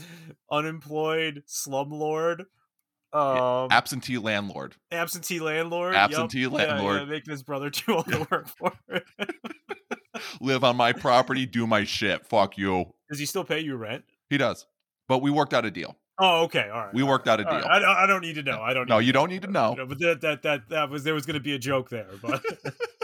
unemployed 0.50 1.42
slumlord, 1.48 2.40
um, 3.12 3.68
Absentee 3.70 4.18
landlord. 4.18 4.74
absentee 4.92 5.40
landlord, 5.40 5.94
Absentee 5.94 6.40
Yeah, 6.40 6.48
landlord. 6.48 7.00
yeah, 7.00 7.04
making 7.06 7.30
his 7.30 7.42
brother 7.42 7.70
do 7.70 7.94
all 7.94 8.02
the 8.02 8.26
work 8.30 8.48
for 8.48 8.72
it. 8.88 9.04
Live 10.40 10.64
on 10.64 10.76
my 10.76 10.92
property, 10.92 11.46
do 11.46 11.66
my 11.66 11.84
shit. 11.84 12.26
Fuck 12.26 12.56
you. 12.58 12.92
Does 13.10 13.18
he 13.18 13.26
still 13.26 13.44
pay 13.44 13.60
you 13.60 13.76
rent? 13.76 14.04
He 14.30 14.38
does. 14.38 14.66
But 15.08 15.18
we 15.18 15.30
worked 15.30 15.54
out 15.54 15.64
a 15.64 15.70
deal. 15.70 15.96
Oh, 16.18 16.44
okay, 16.44 16.68
all 16.72 16.86
right. 16.86 16.94
We 16.94 17.02
all 17.02 17.08
worked 17.10 17.26
right, 17.26 17.34
out 17.34 17.40
a 17.40 17.46
all 17.46 17.52
right. 17.52 17.62
deal. 17.62 17.70
I, 17.70 17.78
don't- 17.78 17.96
I 17.96 18.06
don't 18.06 18.22
need 18.22 18.34
to 18.36 18.42
know. 18.42 18.62
I 18.62 18.72
don't. 18.72 18.88
No, 18.88 18.98
you 18.98 19.12
don't 19.12 19.28
need 19.28 19.42
to 19.42 19.50
know. 19.50 19.74
Know, 19.74 19.86
but 19.86 19.98
that 20.00 20.20
that 20.22 20.42
that 20.42 20.68
that 20.70 20.88
was 20.90 21.04
there 21.04 21.12
was 21.14 21.26
going 21.26 21.34
to 21.34 21.40
be 21.40 21.54
a 21.54 21.58
joke 21.58 21.90
there, 21.90 22.08
but 22.22 22.42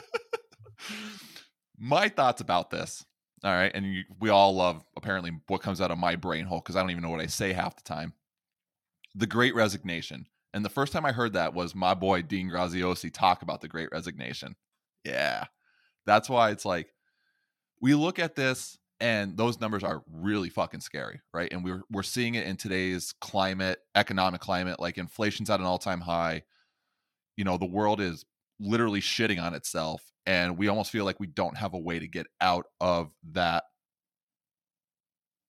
my 1.83 2.09
thoughts 2.09 2.41
about 2.41 2.71
this. 2.71 3.05
All 3.45 3.51
right. 3.51 3.73
And 3.75 3.85
you, 3.85 4.05
we 4.21 4.31
all 4.31 4.55
love 4.55 4.85
apparently 4.97 5.33
what 5.49 5.62
comes 5.62 5.81
out 5.81 5.91
of 5.91 5.99
my 5.99 6.15
brain 6.15 6.45
hole 6.45 6.61
because 6.61 6.77
I 6.77 6.81
don't 6.81 6.93
even 6.93 7.03
know 7.03 7.11
what 7.11 7.21
I 7.21 7.27
say 7.27 7.53
half 7.53 7.75
the 7.75 7.83
time. 7.83 8.15
The 9.17 9.27
Great 9.27 9.55
Resignation. 9.55 10.27
And 10.55 10.65
the 10.65 10.71
first 10.71 10.93
time 10.93 11.05
I 11.05 11.12
heard 11.12 11.33
that 11.33 11.55
was 11.55 11.75
my 11.75 11.95
boy 11.95 12.23
Dean 12.23 12.49
Graziosi 12.49 13.12
talk 13.12 13.43
about 13.43 13.61
the 13.61 13.69
Great 13.69 13.89
Resignation. 13.91 14.55
Yeah. 15.05 15.47
That's 16.07 16.31
why 16.31 16.51
it's 16.51 16.65
like 16.65 16.95
we 17.81 17.95
look 17.95 18.21
at 18.21 18.37
this 18.37 18.79
and 19.01 19.37
those 19.37 19.61
numbers 19.61 19.83
are 19.83 20.05
really 20.12 20.51
fucking 20.51 20.81
scary, 20.81 21.21
right? 21.35 21.53
And 21.53 21.65
we're 21.65 21.83
we're 21.91 22.05
seeing 22.05 22.37
it 22.37 22.47
in 22.47 22.57
today's 22.57 23.12
climate, 23.21 23.81
economic 23.97 24.41
climate, 24.41 24.79
like 24.79 24.99
inflation's 24.99 25.51
at 25.51 25.59
an 25.59 25.67
all-time 25.67 26.01
high. 26.01 26.45
You 27.37 27.43
know, 27.43 27.59
the 27.59 27.67
world 27.67 28.01
is 28.01 28.25
literally 28.61 29.00
shitting 29.00 29.42
on 29.42 29.54
itself 29.54 30.12
and 30.26 30.56
we 30.56 30.68
almost 30.68 30.90
feel 30.90 31.04
like 31.04 31.18
we 31.18 31.26
don't 31.26 31.56
have 31.56 31.75
a 31.75 31.78
way 31.78 31.99
to 31.99 32.06
get 32.06 32.26
out 32.40 32.66
of 32.80 33.11
that 33.32 33.64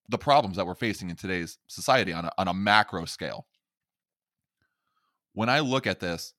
the 0.09 0.17
problems 0.17 0.57
that 0.57 0.65
we're 0.67 0.75
facing 0.75 1.09
in 1.09 1.15
today's 1.15 1.57
society 1.67 2.11
on 2.11 2.25
a, 2.25 2.31
on 2.37 2.47
a 2.47 2.53
macro 2.53 3.05
scale. 3.05 3.47
When 5.33 5.49
i 5.49 5.59
look 5.59 5.87
at 5.87 5.99
this 5.99 6.33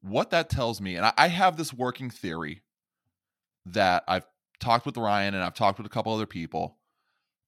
what 0.00 0.30
that 0.30 0.48
tells 0.48 0.80
me 0.80 0.96
and 0.96 1.04
I, 1.04 1.12
I 1.16 1.28
have 1.28 1.56
this 1.56 1.72
working 1.72 2.10
theory 2.10 2.62
that 3.66 4.04
i've 4.08 4.26
talked 4.60 4.86
with 4.86 4.96
ryan 4.96 5.34
and 5.34 5.42
i've 5.42 5.54
talked 5.54 5.78
with 5.78 5.86
a 5.86 5.90
couple 5.90 6.14
other 6.14 6.26
people 6.26 6.78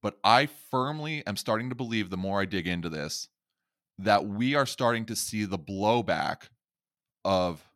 but 0.02 0.18
i 0.24 0.46
firmly 0.46 1.26
am 1.26 1.36
starting 1.36 1.68
to 1.70 1.74
believe 1.74 2.10
the 2.10 2.16
more 2.16 2.40
i 2.40 2.44
dig 2.44 2.66
into 2.66 2.88
this 2.88 3.28
that 3.98 4.26
we 4.26 4.54
are 4.54 4.66
starting 4.66 5.06
to 5.06 5.16
see 5.16 5.44
the 5.44 5.58
blowback 5.58 6.48
of 7.24 7.69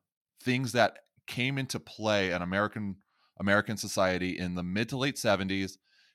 things 0.44 0.72
that 0.72 0.98
came 1.26 1.58
into 1.58 1.80
play 1.80 2.30
in 2.32 2.42
American 2.42 2.96
American 3.40 3.76
society 3.76 4.38
in 4.38 4.54
the 4.54 4.62
mid 4.62 4.88
to 4.90 4.96
late 4.96 5.16
70s 5.16 5.72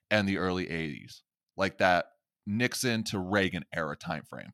and 0.10 0.28
the 0.28 0.38
early 0.38 0.66
80s, 0.66 1.22
like 1.58 1.80
that 1.80 2.06
Nixon 2.46 3.04
to 3.06 3.20
Reagan 3.20 3.66
era 3.76 3.96
time 3.96 4.24
frame. 4.24 4.54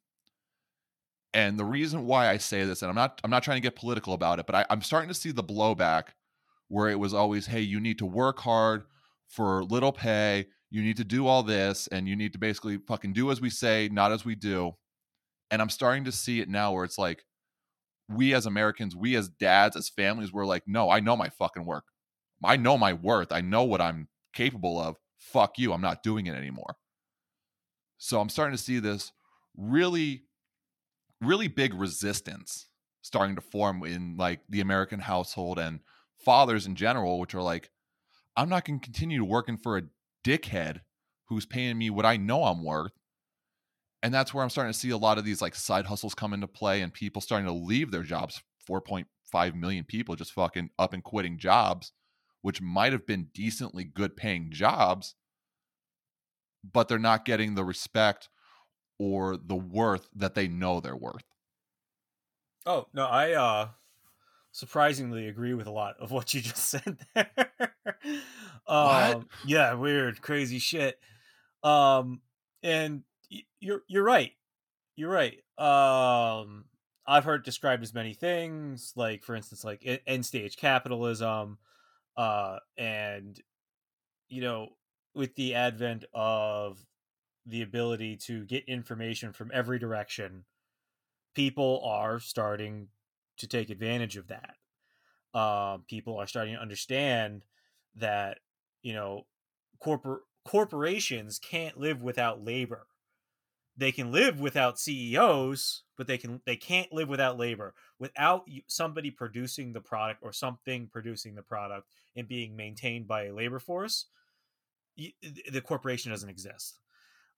And 1.34 1.60
the 1.60 1.66
reason 1.66 2.06
why 2.06 2.30
I 2.30 2.38
say 2.38 2.64
this, 2.64 2.82
and 2.82 2.90
I'm 2.90 2.96
not 2.96 3.20
I'm 3.24 3.30
not 3.30 3.44
trying 3.44 3.58
to 3.58 3.62
get 3.62 3.76
political 3.76 4.14
about 4.14 4.40
it, 4.40 4.46
but 4.46 4.56
I, 4.56 4.66
I'm 4.70 4.82
starting 4.82 5.10
to 5.10 5.14
see 5.14 5.32
the 5.32 5.44
blowback 5.44 6.06
where 6.68 6.90
it 6.90 7.00
was 7.00 7.14
always, 7.14 7.46
hey, 7.46 7.62
you 7.62 7.80
need 7.80 8.00
to 8.00 8.06
work 8.06 8.40
hard 8.40 8.84
for 9.28 9.64
little 9.64 9.92
pay, 9.92 10.48
you 10.72 10.82
need 10.82 10.98
to 10.98 11.04
do 11.04 11.28
all 11.28 11.44
this, 11.44 11.88
and 11.88 12.08
you 12.08 12.16
need 12.16 12.34
to 12.34 12.40
basically 12.40 12.78
fucking 12.78 13.14
do 13.14 13.32
as 13.32 13.42
we 13.42 13.50
say, 13.50 13.90
not 13.92 14.12
as 14.12 14.26
we 14.26 14.36
do. 14.36 14.72
And 15.52 15.62
I'm 15.62 15.70
starting 15.70 16.06
to 16.06 16.12
see 16.12 16.40
it 16.40 16.50
now 16.50 16.74
where 16.74 16.84
it's 16.84 16.98
like, 16.98 17.24
we 18.10 18.34
as 18.34 18.46
Americans, 18.46 18.96
we 18.96 19.16
as 19.16 19.30
dads, 19.30 19.76
as 19.76 19.90
families, 19.90 20.32
we're 20.32 20.46
like, 20.46 20.64
no, 20.68 20.90
I 20.90 21.00
know 21.00 21.16
my 21.16 21.30
fucking 21.30 21.66
work. 21.66 21.86
I 22.44 22.58
know 22.58 22.78
my 22.78 22.94
worth. 22.94 23.32
I 23.32 23.42
know 23.42 23.64
what 23.64 23.82
I'm 23.82 24.08
capable 24.34 24.80
of. 24.80 24.98
Fuck 25.18 25.58
you. 25.58 25.74
I'm 25.74 25.82
not 25.82 26.04
doing 26.04 26.28
it 26.28 26.36
anymore. 26.36 26.76
So 27.98 28.20
I'm 28.20 28.30
starting 28.30 28.56
to 28.56 28.62
see 28.62 28.80
this 28.80 29.12
really, 29.58 30.24
really 31.22 31.48
big 31.48 31.74
resistance 31.74 32.68
starting 33.02 33.36
to 33.36 33.42
form 33.42 33.84
in 33.84 34.18
like 34.18 34.42
the 34.50 34.62
American 34.62 35.00
household 35.00 35.60
and 35.60 35.80
fathers 36.18 36.66
in 36.66 36.76
general, 36.76 37.20
which 37.20 37.36
are 37.36 37.42
like, 37.42 37.70
I'm 38.36 38.50
not 38.50 38.66
going 38.66 38.80
to 38.80 38.84
continue 38.84 39.24
working 39.24 39.58
for 39.58 39.78
a 39.78 39.84
dickhead 40.24 40.82
who's 41.26 41.46
paying 41.46 41.78
me 41.78 41.90
what 41.90 42.06
I 42.06 42.18
know 42.18 42.44
I'm 42.44 42.64
worth. 42.64 42.92
And 44.06 44.14
that's 44.14 44.36
where 44.36 44.44
I'm 44.44 44.52
starting 44.52 44.72
to 44.72 44.78
see 44.78 44.92
a 44.92 44.98
lot 44.98 45.18
of 45.18 45.26
these 45.26 45.42
like 45.42 45.56
side 45.56 45.88
hustles 45.88 46.14
come 46.14 46.32
into 46.32 46.48
play 46.48 46.82
and 46.82 46.94
people 46.94 47.24
starting 47.24 47.48
to 47.48 47.52
leave 47.52 47.90
their 47.90 48.04
jobs. 48.04 48.44
4.5 48.70 49.56
million 49.56 49.84
people 49.84 50.16
just 50.16 50.32
fucking 50.32 50.70
up 50.78 50.94
and 50.94 51.04
quitting 51.04 51.40
jobs, 51.40 51.92
which 52.44 52.62
might 52.62 52.92
have 52.92 53.08
been 53.08 53.30
decently 53.34 53.84
good 53.84 54.16
paying 54.16 54.52
jobs, 54.52 55.16
but 56.64 56.88
they're 56.88 57.00
not 57.00 57.26
getting 57.26 57.56
the 57.56 57.64
respect 57.64 58.30
or 59.00 59.38
the 59.38 59.56
worth 59.56 60.08
that 60.16 60.36
they 60.36 60.48
know 60.48 60.80
they're 60.80 60.96
worth. 60.96 61.26
Oh, 62.68 62.86
no, 62.94 63.08
I 63.08 63.32
uh 63.32 63.70
surprisingly 64.52 65.28
agree 65.28 65.56
with 65.56 65.66
a 65.66 65.72
lot 65.72 65.96
of 66.00 66.12
what 66.12 66.32
you 66.32 66.42
just 66.44 66.58
said 66.58 67.00
there. 67.16 67.32
um, 68.68 69.18
what? 69.18 69.24
Yeah, 69.48 69.74
weird, 69.74 70.22
crazy 70.22 70.60
shit. 70.60 71.00
Um, 71.64 72.22
and 72.62 73.04
you're 73.60 73.82
you're 73.88 74.04
right. 74.04 74.32
You're 74.96 75.12
right. 75.12 75.40
Um, 75.58 76.66
I've 77.08 77.26
heard 77.26 77.44
described 77.44 77.84
as 77.84 77.94
many 77.94 78.14
things, 78.14 78.94
like 78.96 79.24
for 79.24 79.36
instance, 79.36 79.64
like 79.64 80.02
end 80.08 80.26
stage 80.26 80.58
capitalism, 80.58 81.58
uh, 82.18 82.60
and 82.78 83.40
you 84.30 84.42
know, 84.42 84.70
with 85.14 85.36
the 85.36 85.56
advent 85.56 86.06
of 86.14 86.80
the 87.46 87.62
ability 87.62 88.18
to 88.18 88.46
get 88.46 88.66
information 88.68 89.34
from 89.34 89.52
every 89.54 89.78
direction, 89.80 90.46
people 91.36 91.82
are 91.86 92.20
starting 92.20 92.88
to 93.38 93.48
take 93.48 93.70
advantage 93.70 94.18
of 94.18 94.28
that. 94.28 94.56
Um, 95.38 95.84
people 95.88 96.18
are 96.18 96.28
starting 96.28 96.56
to 96.56 96.62
understand 96.62 97.46
that 97.96 98.40
you 98.82 98.94
know 98.94 99.26
corpor- 99.84 100.22
corporations 100.46 101.40
can't 101.40 101.78
live 101.80 102.02
without 102.02 102.44
labor. 102.44 102.88
They 103.78 103.92
can 103.92 104.12
live 104.12 104.40
without 104.40 104.80
CEOs, 104.80 105.84
but 105.98 106.08
they 106.08 106.18
can 106.18 106.42
they 106.46 106.56
can't 106.56 106.92
live 106.94 107.10
without 107.10 107.38
labor. 107.38 107.74
Without 108.00 108.46
somebody 108.68 109.12
producing 109.12 109.74
the 109.74 109.82
product 109.82 110.22
or 110.24 110.32
something 110.32 110.88
producing 110.92 111.36
the 111.36 111.42
product 111.42 111.88
and 112.16 112.28
being 112.28 112.56
maintained 112.56 113.08
by 113.08 113.26
a 113.26 113.34
labor 113.34 113.60
force, 113.60 114.06
the 114.96 115.62
corporation 115.62 116.12
doesn't 116.12 116.30
exist. 116.30 116.80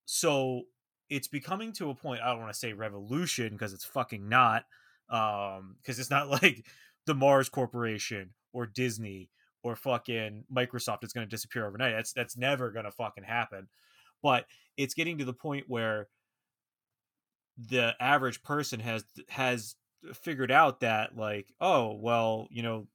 So 0.04 0.62
it's 1.10 1.28
becoming 1.28 1.72
to 1.74 1.90
a 1.90 1.94
point. 1.94 2.20
I 2.22 2.28
don't 2.28 2.40
want 2.40 2.52
to 2.52 2.58
say 2.58 2.72
revolution 2.72 3.52
because 3.52 3.72
it's 3.72 3.84
fucking 3.84 4.28
not 4.28 4.64
um 5.10 5.76
because 5.82 5.98
it's 5.98 6.10
not 6.10 6.28
like 6.42 6.64
the 7.06 7.14
mars 7.14 7.48
corporation 7.48 8.30
or 8.52 8.66
disney 8.66 9.30
or 9.62 9.76
fucking 9.76 10.44
microsoft 10.54 11.02
is 11.02 11.12
going 11.12 11.26
to 11.26 11.30
disappear 11.30 11.66
overnight 11.66 11.94
that's 11.94 12.12
that's 12.12 12.36
never 12.36 12.70
going 12.70 12.84
to 12.84 12.90
fucking 12.90 13.24
happen 13.24 13.68
but 14.22 14.44
it's 14.76 14.94
getting 14.94 15.18
to 15.18 15.24
the 15.24 15.32
point 15.32 15.64
where 15.68 16.08
the 17.58 17.94
average 18.00 18.42
person 18.42 18.80
has 18.80 19.04
has 19.28 19.76
figured 20.14 20.50
out 20.50 20.80
that 20.80 21.16
like 21.16 21.52
oh 21.60 21.92
well 21.94 22.46
you 22.50 22.62
know 22.62 22.86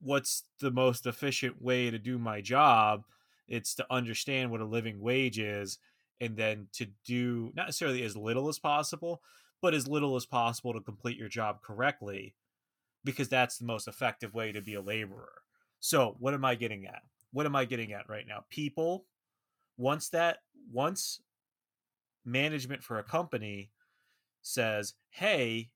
what's 0.00 0.44
the 0.60 0.70
most 0.70 1.06
efficient 1.06 1.60
way 1.60 1.90
to 1.90 1.98
do 1.98 2.18
my 2.18 2.40
job 2.40 3.04
it's 3.46 3.74
to 3.74 3.86
understand 3.90 4.50
what 4.50 4.60
a 4.60 4.64
living 4.64 5.00
wage 5.00 5.38
is 5.38 5.78
and 6.20 6.36
then 6.36 6.66
to 6.72 6.86
do 7.04 7.52
not 7.54 7.66
necessarily 7.66 8.02
as 8.02 8.16
little 8.16 8.48
as 8.48 8.58
possible 8.58 9.20
but 9.60 9.74
as 9.74 9.88
little 9.88 10.16
as 10.16 10.26
possible 10.26 10.72
to 10.72 10.80
complete 10.80 11.18
your 11.18 11.28
job 11.28 11.62
correctly 11.62 12.34
because 13.04 13.28
that's 13.28 13.58
the 13.58 13.66
most 13.66 13.86
effective 13.86 14.34
way 14.34 14.50
to 14.52 14.60
be 14.60 14.74
a 14.74 14.80
laborer. 14.80 15.32
So, 15.80 16.16
what 16.18 16.34
am 16.34 16.44
I 16.44 16.54
getting 16.54 16.86
at? 16.86 17.02
What 17.32 17.46
am 17.46 17.54
I 17.54 17.64
getting 17.64 17.92
at 17.92 18.08
right 18.08 18.26
now? 18.26 18.44
People 18.48 19.06
once 19.76 20.08
that 20.10 20.38
once 20.72 21.20
management 22.24 22.82
for 22.82 22.98
a 22.98 23.04
company 23.04 23.70
says, 24.42 24.94
"Hey, 25.10 25.70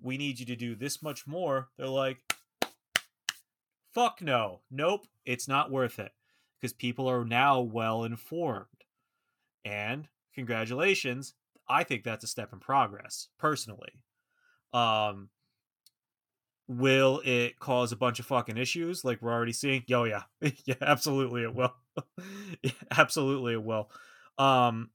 we 0.00 0.16
need 0.16 0.38
you 0.40 0.46
to 0.46 0.56
do 0.56 0.74
this 0.74 1.02
much 1.02 1.26
more." 1.26 1.70
They're 1.76 1.88
like, 1.88 2.20
"Fuck 3.92 4.22
no. 4.22 4.62
Nope, 4.70 5.06
it's 5.24 5.48
not 5.48 5.70
worth 5.70 5.98
it." 5.98 6.12
Because 6.60 6.72
people 6.72 7.08
are 7.08 7.24
now 7.24 7.60
well 7.60 8.04
informed. 8.04 8.66
And 9.64 10.08
congratulations, 10.34 11.34
I 11.68 11.84
think 11.84 12.02
that's 12.02 12.24
a 12.24 12.28
step 12.28 12.52
in 12.52 12.60
progress, 12.60 13.28
personally. 13.38 14.02
Um, 14.72 15.30
will 16.66 17.22
it 17.24 17.58
cause 17.58 17.92
a 17.92 17.96
bunch 17.96 18.20
of 18.20 18.26
fucking 18.26 18.58
issues 18.58 19.04
like 19.04 19.20
we're 19.20 19.32
already 19.32 19.52
seeing? 19.52 19.82
Yo, 19.86 20.04
yeah, 20.04 20.24
yeah, 20.64 20.74
absolutely 20.80 21.42
it 21.42 21.54
will. 21.54 21.74
yeah, 22.62 22.70
absolutely 22.90 23.54
it 23.54 23.62
will. 23.62 23.90
Um, 24.38 24.90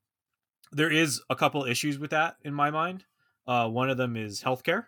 there 0.72 0.92
is 0.92 1.22
a 1.30 1.36
couple 1.36 1.66
issues 1.66 2.00
with 2.00 2.12
that 2.12 2.38
in 2.44 2.54
my 2.54 2.72
mind. 2.72 3.06
Uh, 3.46 3.70
one 3.70 3.90
of 3.90 3.98
them 3.98 4.16
is 4.16 4.42
healthcare. 4.42 4.86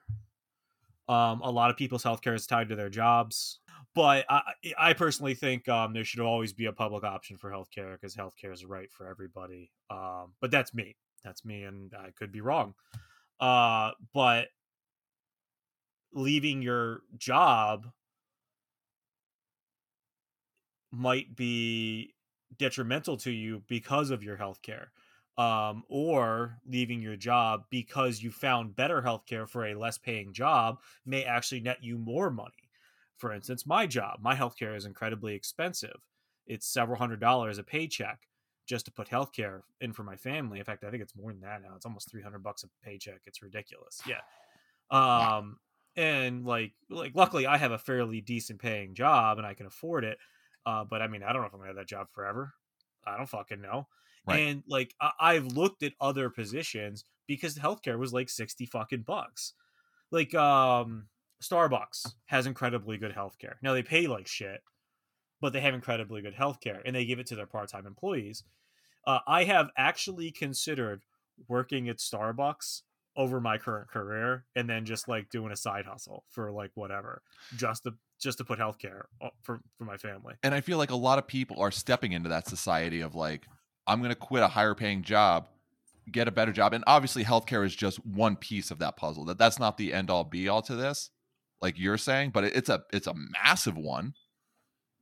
Um, 1.08 1.42
a 1.42 1.52
lot 1.52 1.70
of 1.70 1.78
people's 1.78 2.04
healthcare 2.04 2.36
is 2.36 2.48
tied 2.48 2.70
to 2.70 2.76
their 2.76 2.90
jobs, 2.90 3.60
but 3.94 4.26
I, 4.28 4.42
I 4.78 4.94
personally 4.94 5.36
think 5.36 5.70
um, 5.70 5.94
there 5.94 6.04
should 6.04 6.20
always 6.20 6.52
be 6.52 6.66
a 6.66 6.74
public 6.74 7.04
option 7.04 7.38
for 7.38 7.52
healthcare 7.52 7.92
because 7.94 8.16
healthcare 8.16 8.52
is 8.52 8.66
right 8.66 8.92
for 8.92 9.08
everybody. 9.08 9.72
Um, 9.92 10.34
but 10.42 10.50
that's 10.50 10.74
me. 10.74 10.96
That's 11.24 11.46
me, 11.46 11.64
and 11.64 11.94
I 11.94 12.10
could 12.12 12.32
be 12.32 12.42
wrong. 12.42 12.74
Uh, 13.40 13.92
but 14.14 14.48
leaving 16.12 16.62
your 16.62 17.02
job 17.18 17.88
might 20.92 21.36
be 21.36 22.14
detrimental 22.58 23.18
to 23.18 23.32
you 23.32 23.62
because 23.68 24.10
of 24.10 24.24
your 24.24 24.38
health 24.38 24.62
care 24.62 24.92
um, 25.38 25.84
or 25.90 26.58
leaving 26.66 27.02
your 27.02 27.16
job 27.16 27.64
because 27.70 28.22
you 28.22 28.32
found 28.32 28.76
better 28.76 29.02
health 29.02 29.26
care 29.26 29.46
for 29.46 29.66
a 29.66 29.76
less 29.76 29.98
paying 29.98 30.34
job 30.34 30.80
may 31.06 31.24
actually 31.24 31.60
net 31.60 31.84
you 31.84 31.98
more 31.98 32.30
money 32.30 32.70
for 33.18 33.34
instance 33.34 33.66
my 33.66 33.86
job 33.86 34.20
my 34.22 34.34
health 34.34 34.58
care 34.58 34.76
is 34.76 34.86
incredibly 34.86 35.36
expensive 35.36 35.98
it's 36.48 36.68
several 36.68 36.98
hundred 36.98 37.20
dollars 37.20 37.58
a 37.58 37.64
paycheck 37.64 38.20
just 38.66 38.86
to 38.86 38.92
put 38.92 39.08
healthcare 39.08 39.62
in 39.80 39.94
for 39.94 40.04
my 40.04 40.16
family. 40.16 40.60
In 40.60 40.66
fact, 40.66 40.84
I 40.84 40.90
think 40.90 41.04
it's 41.04 41.16
more 41.16 41.32
than 41.32 41.42
that 41.42 41.62
now. 41.62 41.76
It's 41.76 41.86
almost 41.86 42.10
300 42.10 42.42
bucks 42.42 42.64
a 42.64 42.68
paycheck. 42.84 43.22
It's 43.26 43.42
ridiculous. 43.42 44.02
Yeah. 44.08 44.22
Um, 44.90 45.58
and 45.96 46.46
like, 46.46 46.74
like, 46.90 47.14
luckily 47.16 47.46
I 47.46 47.58
have 47.58 47.72
a 47.72 47.78
fairly 47.78 48.22
decent 48.22 48.60
paying 48.60 48.96
job 48.96 49.38
and 49.38 49.46
I 49.46 49.54
can 49.54 49.66
afford 49.66 50.04
it. 50.04 50.18
Uh, 50.66 50.84
but 50.84 51.02
I 51.02 51.08
mean, 51.08 51.22
I 51.24 51.32
don't 51.32 51.42
know 51.42 51.48
if 51.48 51.54
I'm 51.54 51.60
gonna 51.60 51.70
have 51.70 51.78
that 51.78 51.88
job 51.88 52.08
forever. 52.12 52.54
I 53.06 53.18
don't 53.18 53.30
fucking 53.30 53.62
know. 53.62 53.88
Right. 54.28 54.40
And 54.48 54.64
like, 54.68 54.94
I- 55.02 55.12
I've 55.20 55.46
looked 55.48 55.84
at 55.84 55.94
other 56.02 56.30
positions 56.30 57.06
because 57.28 57.58
healthcare 57.58 57.98
was 57.98 58.14
like 58.14 58.30
60 58.30 58.66
fucking 58.66 59.02
bucks. 59.04 59.54
Like, 60.12 60.34
um, 60.36 61.08
Starbucks 61.44 62.14
has 62.26 62.48
incredibly 62.48 62.98
good 62.98 63.14
healthcare. 63.14 63.56
Now 63.62 63.74
they 63.74 63.84
pay 63.84 64.08
like 64.08 64.28
shit, 64.28 64.62
but 65.42 65.54
they 65.54 65.62
have 65.62 65.74
incredibly 65.74 66.22
good 66.22 66.36
healthcare 66.36 66.82
and 66.86 66.96
they 66.96 67.06
give 67.06 67.20
it 67.20 67.28
to 67.28 67.36
their 67.36 67.46
part-time 67.46 67.86
employees. 67.86 68.44
Uh, 69.06 69.20
I 69.28 69.44
have 69.44 69.70
actually 69.78 70.32
considered 70.32 71.04
working 71.48 71.90
at 71.90 71.98
Starbucks 71.98 72.82
over 73.18 73.40
my 73.40 73.58
current 73.58 73.90
career 73.90 74.46
and 74.56 74.70
then 74.70 74.86
just 74.86 75.08
like 75.08 75.30
doing 75.30 75.52
a 75.52 75.56
side 75.56 75.86
hustle 75.86 76.26
for 76.32 76.52
like 76.52 76.72
whatever 76.76 77.22
just 77.56 77.84
to 77.84 77.94
just 78.20 78.38
to 78.40 78.44
put 78.46 78.60
healthcare 78.60 79.04
for 79.42 79.60
for 79.78 79.84
my 79.86 79.98
family. 79.98 80.34
And 80.44 80.54
I 80.56 80.62
feel 80.62 80.78
like 80.78 80.90
a 80.92 80.96
lot 80.96 81.18
of 81.20 81.28
people 81.28 81.60
are 81.62 81.72
stepping 81.72 82.14
into 82.14 82.30
that 82.30 82.48
society 82.48 83.02
of 83.02 83.14
like 83.16 83.46
I'm 83.88 84.00
going 84.00 84.10
to 84.10 84.16
quit 84.16 84.44
a 84.44 84.48
higher 84.48 84.76
paying 84.76 85.04
job, 85.04 85.48
get 86.12 86.28
a 86.28 86.32
better 86.32 86.52
job. 86.52 86.74
And 86.74 86.84
obviously 86.88 87.24
healthcare 87.24 87.66
is 87.66 87.76
just 87.76 88.06
one 88.06 88.36
piece 88.36 88.72
of 88.72 88.80
that 88.80 88.98
puzzle. 88.98 89.26
That 89.26 89.38
that's 89.38 89.60
not 89.60 89.78
the 89.78 89.94
end 89.94 90.10
all 90.10 90.24
be 90.24 90.48
all 90.48 90.62
to 90.64 90.76
this 90.76 91.12
like 91.62 91.80
you're 91.80 91.98
saying, 91.98 92.32
but 92.32 92.44
it's 92.44 92.70
a 92.70 92.84
it's 92.92 93.08
a 93.08 93.14
massive 93.14 93.78
one 93.78 94.14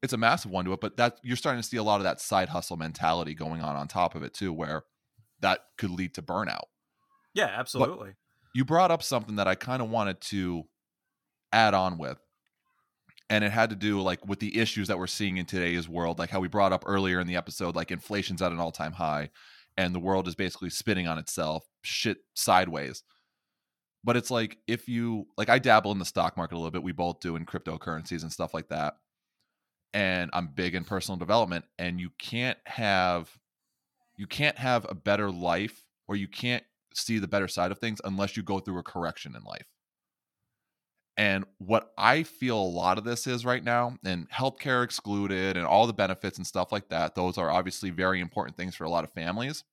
it's 0.03 0.13
a 0.13 0.17
massive 0.17 0.51
one 0.51 0.65
to 0.65 0.73
it, 0.73 0.81
but 0.81 0.97
that 0.97 1.17
you're 1.23 1.37
starting 1.37 1.61
to 1.61 1.67
see 1.67 1.77
a 1.77 1.83
lot 1.83 2.01
of 2.01 2.03
that 2.03 2.19
side 2.19 2.49
hustle 2.49 2.75
mentality 2.75 3.33
going 3.33 3.61
on 3.61 3.77
on 3.77 3.87
top 3.87 4.15
of 4.15 4.21
it 4.21 4.33
too, 4.33 4.51
where 4.51 4.83
that 5.39 5.59
could 5.77 5.91
lead 5.91 6.13
to 6.15 6.21
burnout. 6.21 6.65
Yeah, 7.33 7.45
absolutely. 7.45 8.09
But 8.09 8.15
you 8.53 8.65
brought 8.65 8.91
up 8.91 9.01
something 9.01 9.37
that 9.37 9.47
I 9.47 9.55
kind 9.55 9.81
of 9.81 9.89
wanted 9.89 10.19
to 10.21 10.65
add 11.53 11.73
on 11.73 11.97
with, 11.97 12.19
and 13.33 13.43
it 13.43 13.51
had 13.51 13.71
to 13.71 13.75
do 13.75 13.99
like 13.99 14.25
with 14.27 14.39
the 14.39 14.59
issues 14.59 14.87
that 14.89 14.99
we're 14.99 15.07
seeing 15.07 15.37
in 15.37 15.45
today's 15.47 15.89
world, 15.89 16.19
like 16.19 16.29
how 16.29 16.39
we 16.39 16.47
brought 16.47 16.71
up 16.71 16.83
earlier 16.85 17.19
in 17.19 17.25
the 17.27 17.35
episode, 17.35 17.75
like 17.75 17.89
inflation's 17.91 18.43
at 18.43 18.51
an 18.51 18.59
all 18.59 18.71
time 18.71 18.93
high, 18.93 19.31
and 19.75 19.95
the 19.95 19.99
world 19.99 20.27
is 20.27 20.35
basically 20.35 20.69
spinning 20.69 21.07
on 21.07 21.17
itself, 21.17 21.65
shit 21.83 22.19
sideways. 22.35 23.03
but 24.03 24.17
it's 24.17 24.31
like 24.31 24.57
if 24.67 24.87
you 24.87 25.27
like 25.37 25.49
I 25.49 25.59
dabble 25.59 25.91
in 25.91 25.99
the 25.99 26.05
stock 26.05 26.37
market 26.37 26.55
a 26.55 26.57
little 26.57 26.71
bit. 26.71 26.83
We 26.83 26.91
both 26.91 27.19
do 27.21 27.35
in 27.35 27.45
cryptocurrencies 27.45 28.21
and 28.21 28.31
stuff 28.31 28.53
like 28.53 28.69
that. 28.69 28.95
And 29.93 30.29
I'm 30.33 30.49
big 30.55 30.75
in 30.75 30.83
personal 30.85 31.17
development 31.17 31.65
and 31.79 31.99
you 31.99 32.11
can't 32.19 32.57
have 32.65 33.29
you 34.17 34.27
can't 34.27 34.57
have 34.57 34.85
a 34.89 34.95
better 34.95 35.31
life 35.31 35.85
or 36.07 36.15
you 36.15 36.27
can't 36.27 36.63
see 36.93 37.19
the 37.19 37.27
better 37.27 37.47
side 37.47 37.71
of 37.71 37.79
things 37.79 38.01
unless 38.03 38.37
you 38.37 38.43
go 38.43 38.59
through 38.59 38.79
a 38.79 38.83
correction 38.83 39.35
in 39.35 39.43
life. 39.43 39.67
And 41.15 41.45
what 41.59 41.93
I 41.97 42.23
feel 42.23 42.59
a 42.59 42.63
lot 42.63 42.97
of 42.97 43.03
this 43.03 43.27
is 43.27 43.45
right 43.45 43.63
now, 43.63 43.97
and 44.03 44.29
healthcare 44.31 44.83
excluded 44.83 45.57
and 45.57 45.65
all 45.65 45.85
the 45.85 45.93
benefits 45.93 46.37
and 46.37 46.47
stuff 46.47 46.71
like 46.71 46.89
that, 46.89 47.13
those 47.13 47.37
are 47.37 47.51
obviously 47.51 47.91
very 47.91 48.19
important 48.19 48.57
things 48.57 48.75
for 48.75 48.83
a 48.83 48.89
lot 48.89 49.03
of 49.03 49.11
families. 49.11 49.63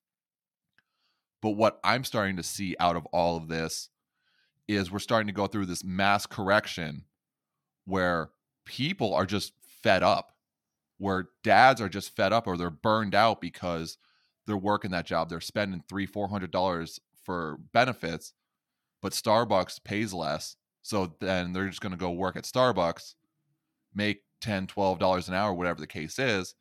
But 1.41 1.51
what 1.53 1.81
I'm 1.83 2.05
starting 2.05 2.37
to 2.37 2.43
see 2.43 2.77
out 2.79 2.97
of 2.97 3.07
all 3.07 3.39
of 3.39 3.49
this 3.49 3.89
is 4.69 4.93
we're 4.93 4.99
starting 4.99 5.29
to 5.29 5.33
go 5.33 5.47
through 5.47 5.67
this 5.67 5.83
mass 5.83 6.27
correction 6.27 7.05
where 7.87 8.31
people 8.67 9.15
are 9.15 9.25
just 9.25 9.55
fed 9.83 10.03
up, 10.03 10.35
where 10.99 11.31
dads 11.43 11.81
are 11.81 11.89
just 11.89 12.15
fed 12.15 12.33
up 12.35 12.47
or 12.47 12.59
they're 12.59 12.69
burned 12.69 13.15
out 13.15 13.41
because 13.41 13.97
they're 14.47 14.57
working 14.57 14.91
that 14.91 15.07
job. 15.07 15.31
They're 15.31 15.41
spending 15.41 15.83
three, 15.89 16.07
four 16.07 16.29
hundred 16.29 16.51
dollars 16.51 17.01
for 17.25 17.59
benefits, 17.73 18.35
but 19.01 19.13
Starbucks 19.13 19.83
pays 19.83 20.13
less. 20.13 20.57
So 20.83 21.15
then 21.21 21.53
they're 21.53 21.69
just 21.69 21.81
going 21.81 21.93
to 21.93 21.99
go 21.99 22.11
work 22.11 22.37
at 22.37 22.45
Starbucks, 22.45 23.15
make 23.95 24.23
10 24.41 24.67
$12 24.67 25.29
an 25.29 25.35
hour, 25.35 25.53
whatever 25.53 25.81
the 25.81 25.87
case 25.87 26.19
is, 26.19 26.55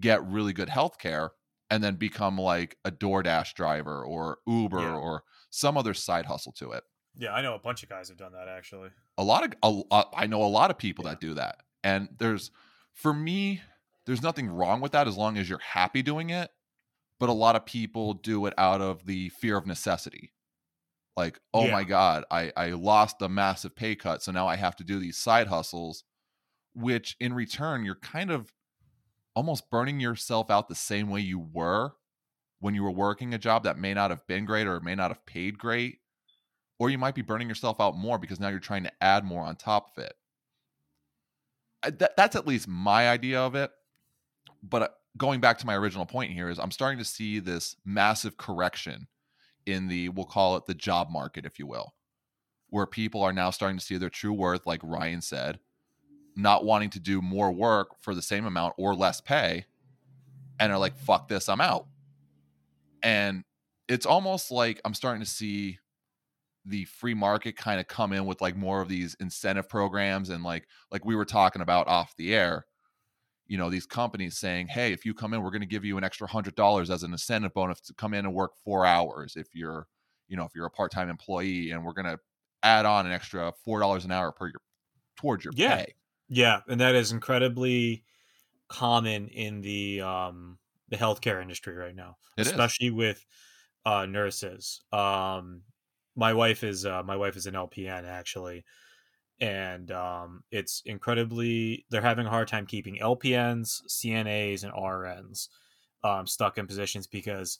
get 0.00 0.24
really 0.26 0.52
good 0.52 0.68
health 0.68 0.98
care, 0.98 1.30
and 1.70 1.82
then 1.82 1.96
become 1.96 2.36
like 2.38 2.76
a 2.84 2.90
DoorDash 2.90 3.54
driver 3.54 4.04
or 4.04 4.38
Uber 4.46 4.80
Yeah. 4.80 4.94
or 4.94 5.22
some 5.50 5.76
other 5.78 5.94
side 5.94 6.26
hustle 6.26 6.52
to 6.52 6.72
it. 6.72 6.84
Yeah, 7.16 7.32
I 7.34 7.42
know 7.42 7.54
a 7.54 7.58
bunch 7.58 7.82
of 7.82 7.88
guys 7.88 8.08
have 8.08 8.16
done 8.18 8.32
that 8.32 8.48
actually. 8.48 8.90
A 9.18 9.24
lot 9.24 9.44
of, 9.44 9.52
a, 9.62 9.70
lot- 9.70 10.12
I 10.16 10.26
know 10.26 10.42
a 10.42 10.46
lot 10.46 10.70
of 10.70 10.78
people 10.78 11.04
Yeah. 11.04 11.10
that 11.12 11.20
do 11.20 11.34
that. 11.34 11.60
And 11.84 12.08
there's, 12.18 12.50
for 12.94 13.12
me, 13.14 13.62
there's 14.06 14.22
nothing 14.22 14.48
wrong 14.48 14.80
with 14.80 14.92
that 14.92 15.08
as 15.08 15.16
long 15.16 15.36
as 15.38 15.48
you're 15.48 15.58
happy 15.58 16.02
doing 16.02 16.30
it. 16.30 16.50
But 17.18 17.28
a 17.28 17.32
lot 17.32 17.54
of 17.54 17.64
people 17.64 18.14
do 18.14 18.46
it 18.46 18.54
out 18.58 18.80
of 18.80 19.06
the 19.06 19.28
fear 19.28 19.56
of 19.56 19.66
necessity. 19.66 20.32
Like, 21.16 21.38
oh 21.52 21.66
Yeah. 21.66 21.72
my 21.72 21.84
God, 21.84 22.24
I, 22.30 22.52
I 22.56 22.68
lost 22.70 23.20
a 23.20 23.28
massive 23.28 23.76
pay 23.76 23.94
cut. 23.94 24.22
So 24.22 24.32
now 24.32 24.46
I 24.46 24.56
have 24.56 24.76
to 24.76 24.84
do 24.84 24.98
these 24.98 25.18
side 25.18 25.48
hustles, 25.48 26.04
which 26.74 27.16
in 27.20 27.34
return, 27.34 27.84
you're 27.84 27.94
kind 27.96 28.30
of 28.30 28.52
almost 29.34 29.70
burning 29.70 30.00
yourself 30.00 30.50
out 30.50 30.68
the 30.68 30.74
same 30.74 31.08
way 31.10 31.20
you 31.20 31.38
were 31.38 31.92
when 32.60 32.74
you 32.74 32.82
were 32.82 32.90
working 32.90 33.34
a 33.34 33.38
job 33.38 33.64
that 33.64 33.78
may 33.78 33.92
not 33.92 34.10
have 34.10 34.26
been 34.26 34.44
great 34.44 34.66
or 34.66 34.80
may 34.80 34.94
not 34.94 35.10
have 35.10 35.24
paid 35.26 35.58
great. 35.58 35.98
Or 36.78 36.90
you 36.90 36.98
might 36.98 37.14
be 37.14 37.22
burning 37.22 37.48
yourself 37.48 37.80
out 37.80 37.96
more 37.96 38.18
because 38.18 38.40
now 38.40 38.48
you're 38.48 38.58
trying 38.58 38.84
to 38.84 38.92
add 39.00 39.24
more 39.24 39.44
on 39.44 39.56
top 39.56 39.88
of 39.96 40.04
it. 40.04 40.14
That, 41.98 42.16
that's 42.16 42.36
at 42.36 42.46
least 42.46 42.66
my 42.66 43.08
idea 43.08 43.40
of 43.40 43.54
it. 43.54 43.70
But 44.62 44.82
uh, 44.82 44.88
going 45.16 45.40
back 45.40 45.58
to 45.58 45.66
my 45.66 45.76
original 45.76 46.06
point 46.06 46.32
here 46.32 46.48
is 46.48 46.58
I'm 46.58 46.70
starting 46.70 46.98
to 46.98 47.04
see 47.04 47.38
this 47.38 47.76
massive 47.84 48.36
correction 48.36 49.08
in 49.66 49.88
the 49.88 50.08
we'll 50.08 50.26
call 50.26 50.56
it 50.56 50.66
the 50.66 50.74
job 50.74 51.08
market 51.10 51.46
if 51.46 51.58
you 51.58 51.66
will 51.66 51.94
where 52.68 52.86
people 52.86 53.22
are 53.22 53.32
now 53.32 53.50
starting 53.50 53.78
to 53.78 53.84
see 53.84 53.96
their 53.96 54.08
true 54.08 54.32
worth 54.32 54.66
like 54.66 54.80
Ryan 54.82 55.20
said 55.20 55.58
not 56.36 56.64
wanting 56.64 56.90
to 56.90 57.00
do 57.00 57.20
more 57.20 57.52
work 57.52 57.88
for 58.00 58.14
the 58.14 58.22
same 58.22 58.46
amount 58.46 58.74
or 58.78 58.94
less 58.94 59.20
pay 59.20 59.66
and 60.58 60.72
are 60.72 60.78
like 60.78 60.96
fuck 60.96 61.28
this 61.28 61.48
I'm 61.48 61.60
out. 61.60 61.86
And 63.02 63.44
it's 63.88 64.06
almost 64.06 64.50
like 64.50 64.80
I'm 64.84 64.94
starting 64.94 65.22
to 65.22 65.28
see 65.28 65.78
the 66.64 66.84
free 66.84 67.14
market 67.14 67.56
kind 67.56 67.80
of 67.80 67.88
come 67.88 68.12
in 68.12 68.24
with 68.24 68.40
like 68.40 68.56
more 68.56 68.80
of 68.80 68.88
these 68.88 69.16
incentive 69.18 69.68
programs 69.68 70.30
and 70.30 70.44
like 70.44 70.66
like 70.92 71.04
we 71.04 71.16
were 71.16 71.24
talking 71.24 71.60
about 71.60 71.88
off 71.88 72.14
the 72.16 72.32
air 72.32 72.66
you 73.52 73.58
know 73.58 73.70
these 73.70 73.86
companies 73.86 74.38
saying 74.38 74.68
hey 74.68 74.92
if 74.92 75.04
you 75.04 75.14
come 75.14 75.34
in 75.34 75.42
we're 75.42 75.50
going 75.50 75.60
to 75.62 75.66
give 75.66 75.84
you 75.84 75.98
an 75.98 76.04
extra 76.04 76.26
hundred 76.26 76.54
dollars 76.56 76.90
as 76.90 77.02
an 77.02 77.12
incentive 77.12 77.52
bonus 77.54 77.80
to 77.82 77.94
come 77.94 78.14
in 78.14 78.24
and 78.26 78.34
work 78.34 78.52
four 78.64 78.86
hours 78.86 79.36
if 79.36 79.48
you're 79.54 79.86
you 80.28 80.36
know 80.36 80.44
if 80.44 80.52
you're 80.54 80.66
a 80.66 80.70
part-time 80.70 81.10
employee 81.10 81.70
and 81.72 81.84
we're 81.84 81.92
going 81.94 82.06
to 82.06 82.18
add 82.62 82.86
on 82.86 83.06
an 83.06 83.12
extra 83.12 83.52
four 83.64 83.80
dollars 83.80 84.04
an 84.04 84.12
hour 84.12 84.32
per 84.32 84.46
your 84.48 84.62
towards 85.16 85.44
your 85.44 85.54
Yeah. 85.54 85.78
pay 85.78 85.86
Yeah, 86.28 86.60
and 86.68 86.80
that 86.80 86.94
is 86.94 87.12
incredibly 87.12 88.04
common 88.68 89.28
in 89.28 89.62
the 89.62 90.02
um 90.02 90.58
the 90.88 90.96
healthcare 90.98 91.42
industry 91.42 91.74
right 91.74 91.96
now, 91.96 92.18
It 92.36 92.46
is. 92.46 92.60
especially 92.60 92.90
with 92.90 93.26
uh 93.86 94.06
nurses. 94.06 94.82
Um 94.92 95.64
my 96.16 96.34
wife 96.34 96.64
is 96.64 96.86
uh 96.86 97.02
my 97.04 97.16
wife 97.16 97.36
is 97.36 97.46
an 97.46 97.56
LPN 97.56 98.06
actually. 98.06 98.64
And 99.42 99.90
um 99.90 100.44
it's 100.50 100.82
incredibly 100.86 101.84
they're 101.90 102.00
having 102.00 102.26
a 102.26 102.30
hard 102.30 102.48
time 102.48 102.64
keeping 102.64 102.96
LPNs, 102.96 103.82
CNAs 103.88 104.64
and 104.64 104.72
RNs 104.72 105.48
um 106.02 106.26
stuck 106.26 106.56
in 106.56 106.66
positions 106.66 107.06
because 107.06 107.58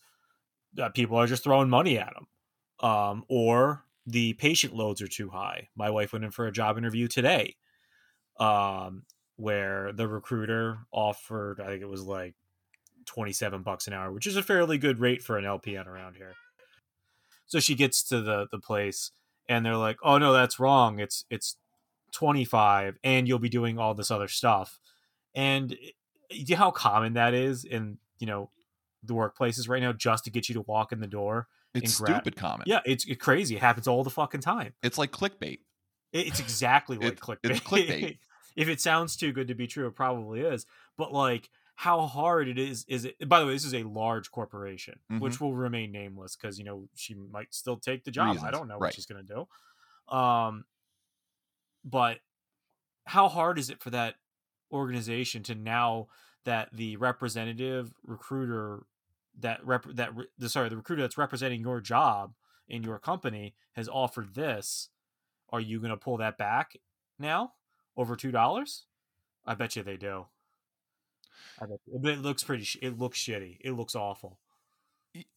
uh, 0.81 0.88
people 0.88 1.18
are 1.18 1.27
just 1.27 1.45
throwing 1.45 1.68
money 1.68 1.99
at 1.99 2.14
them. 2.14 2.88
Um 2.88 3.25
or 3.29 3.85
the 4.07 4.33
patient 4.35 4.75
loads 4.75 5.01
are 5.01 5.09
too 5.09 5.31
high. 5.31 5.68
My 5.77 5.90
wife 5.90 6.12
went 6.12 6.25
in 6.25 6.31
for 6.31 6.47
a 6.47 6.53
job 6.53 6.79
interview 6.79 7.07
today 7.07 7.57
um, 8.38 9.05
where 9.37 9.92
the 9.92 10.09
recruiter 10.09 10.79
offered, 10.90 11.61
I 11.61 11.66
think 11.66 11.83
it 11.83 11.88
was 11.88 12.03
like 12.03 12.35
27 13.07 13.62
bucks 13.62 13.87
an 13.87 13.92
hour, 13.92 14.12
which 14.12 14.27
is 14.27 14.37
a 14.37 14.42
fairly 14.42 14.79
good 14.79 14.99
rate 15.01 15.23
for 15.23 15.38
an 15.38 15.45
LPN 15.45 15.87
around 15.87 16.16
here. 16.16 16.35
So 17.47 17.61
she 17.61 17.75
gets 17.75 18.03
to 18.05 18.21
the, 18.21 18.49
the 18.51 18.59
place 18.59 19.12
and 19.49 19.64
they're 19.64 19.77
like, 19.77 19.99
oh 20.03 20.18
no, 20.18 20.33
that's 20.33 20.59
wrong. 20.59 20.99
It's, 20.99 21.25
it's 21.31 21.57
25 22.12 22.98
and 23.03 23.27
you'll 23.27 23.38
be 23.38 23.48
doing 23.48 23.79
all 23.79 23.94
this 23.94 24.11
other 24.11 24.29
stuff. 24.29 24.79
And 25.35 25.77
you 26.31 26.55
know 26.55 26.57
how 26.57 26.70
common 26.70 27.14
that 27.14 27.35
is 27.35 27.64
in, 27.64 27.98
you 28.18 28.27
know, 28.27 28.51
the 29.03 29.14
workplaces 29.14 29.68
right 29.68 29.83
now 29.83 29.92
just 29.92 30.25
to 30.25 30.31
get 30.31 30.48
you 30.48 30.55
to 30.55 30.62
walk 30.62 30.92
in 30.92 31.01
the 31.01 31.07
door. 31.07 31.48
it's 31.75 31.98
and 31.98 32.07
grab- 32.07 32.16
stupid 32.22 32.37
comment 32.37 32.68
Yeah, 32.68 32.81
it's, 32.85 33.05
it's 33.07 33.20
crazy. 33.22 33.57
It 33.57 33.61
happens 33.61 33.88
all 33.88 34.05
the 34.05 34.11
fucking 34.11 34.40
time. 34.40 34.75
it's 34.83 34.98
like 34.98 35.11
clickbait 35.11 35.59
It's 36.12 36.40
exactly 36.40 36.96
like 36.96 37.14
It- 37.14 37.20
clickbait. 37.20 37.51
it's 37.51 37.61
clickbait. 37.61 38.18
if 38.57 38.68
it 38.68 38.81
sounds 38.81 39.16
too 39.16 39.33
good 39.33 39.48
to 39.48 39.55
be 39.55 39.66
true, 39.66 39.87
it 39.87 39.94
probably 39.94 40.40
is. 40.40 40.66
But 40.96 41.12
like 41.12 41.48
how 41.75 42.03
hard 42.03 42.48
it 42.48 42.59
is 42.59 42.85
is 42.87 43.07
it 43.07 43.29
by 43.29 43.40
the 43.40 43.46
way, 43.46 43.55
this 43.55 43.64
is 43.64 43.75
a 43.75 43.83
large 43.83 44.31
corporation, 44.31 45.01
which 45.18 45.40
will 45.40 45.55
remain 45.55 45.90
nameless 45.90 46.37
because 46.37 46.59
you 46.59 46.64
know 46.64 46.87
she 46.94 47.14
might 47.14 47.53
still 47.55 47.77
take 47.79 48.05
the 48.05 48.11
job. 48.11 48.38
I 48.44 48.51
don't 48.51 48.68
know 48.68 48.75
right. 48.75 48.88
what 48.88 48.94
she's 48.94 49.07
gonna 49.07 49.22
do. 49.22 49.48
Um 50.14 50.64
but 51.85 52.18
how 53.05 53.29
hard 53.29 53.59
is 53.59 53.71
it 53.71 53.81
for 53.81 53.90
that 53.90 54.14
organization 54.73 55.42
to 55.42 55.55
now 55.55 56.09
that 56.45 56.68
the 56.73 56.97
representative 56.97 57.92
recruiter 58.05 58.85
that 59.38 59.64
rep 59.64 59.85
that 59.95 60.11
the 60.38 60.49
sorry 60.49 60.68
the 60.68 60.77
recruiter 60.77 61.03
that's 61.03 61.18
representing 61.18 61.61
your 61.61 61.81
job 61.81 62.35
in 62.68 62.83
your 62.83 62.99
company 62.99 63.55
has 63.73 63.88
offered 63.88 64.35
this 64.35 64.88
are 65.53 65.61
you 65.61 65.79
going 65.79 65.90
to 65.90 65.97
pull 65.97 66.16
that 66.16 66.38
back 66.38 66.77
now 67.18 67.53
over 67.97 68.16
two 68.16 68.31
dollars? 68.31 68.85
I 69.45 69.55
bet 69.55 69.77
you 69.77 69.83
they 69.83 69.97
do. 69.97 70.27
I 71.61 71.66
bet 71.66 71.79
but 72.01 72.12
it 72.12 72.23
looks 72.23 72.42
pretty 72.42 72.64
sh- 72.64 72.79
it 72.81 72.99
looks 72.99 73.18
shitty. 73.18 73.59
It 73.61 73.73
looks 73.73 73.95
awful. 73.95 74.38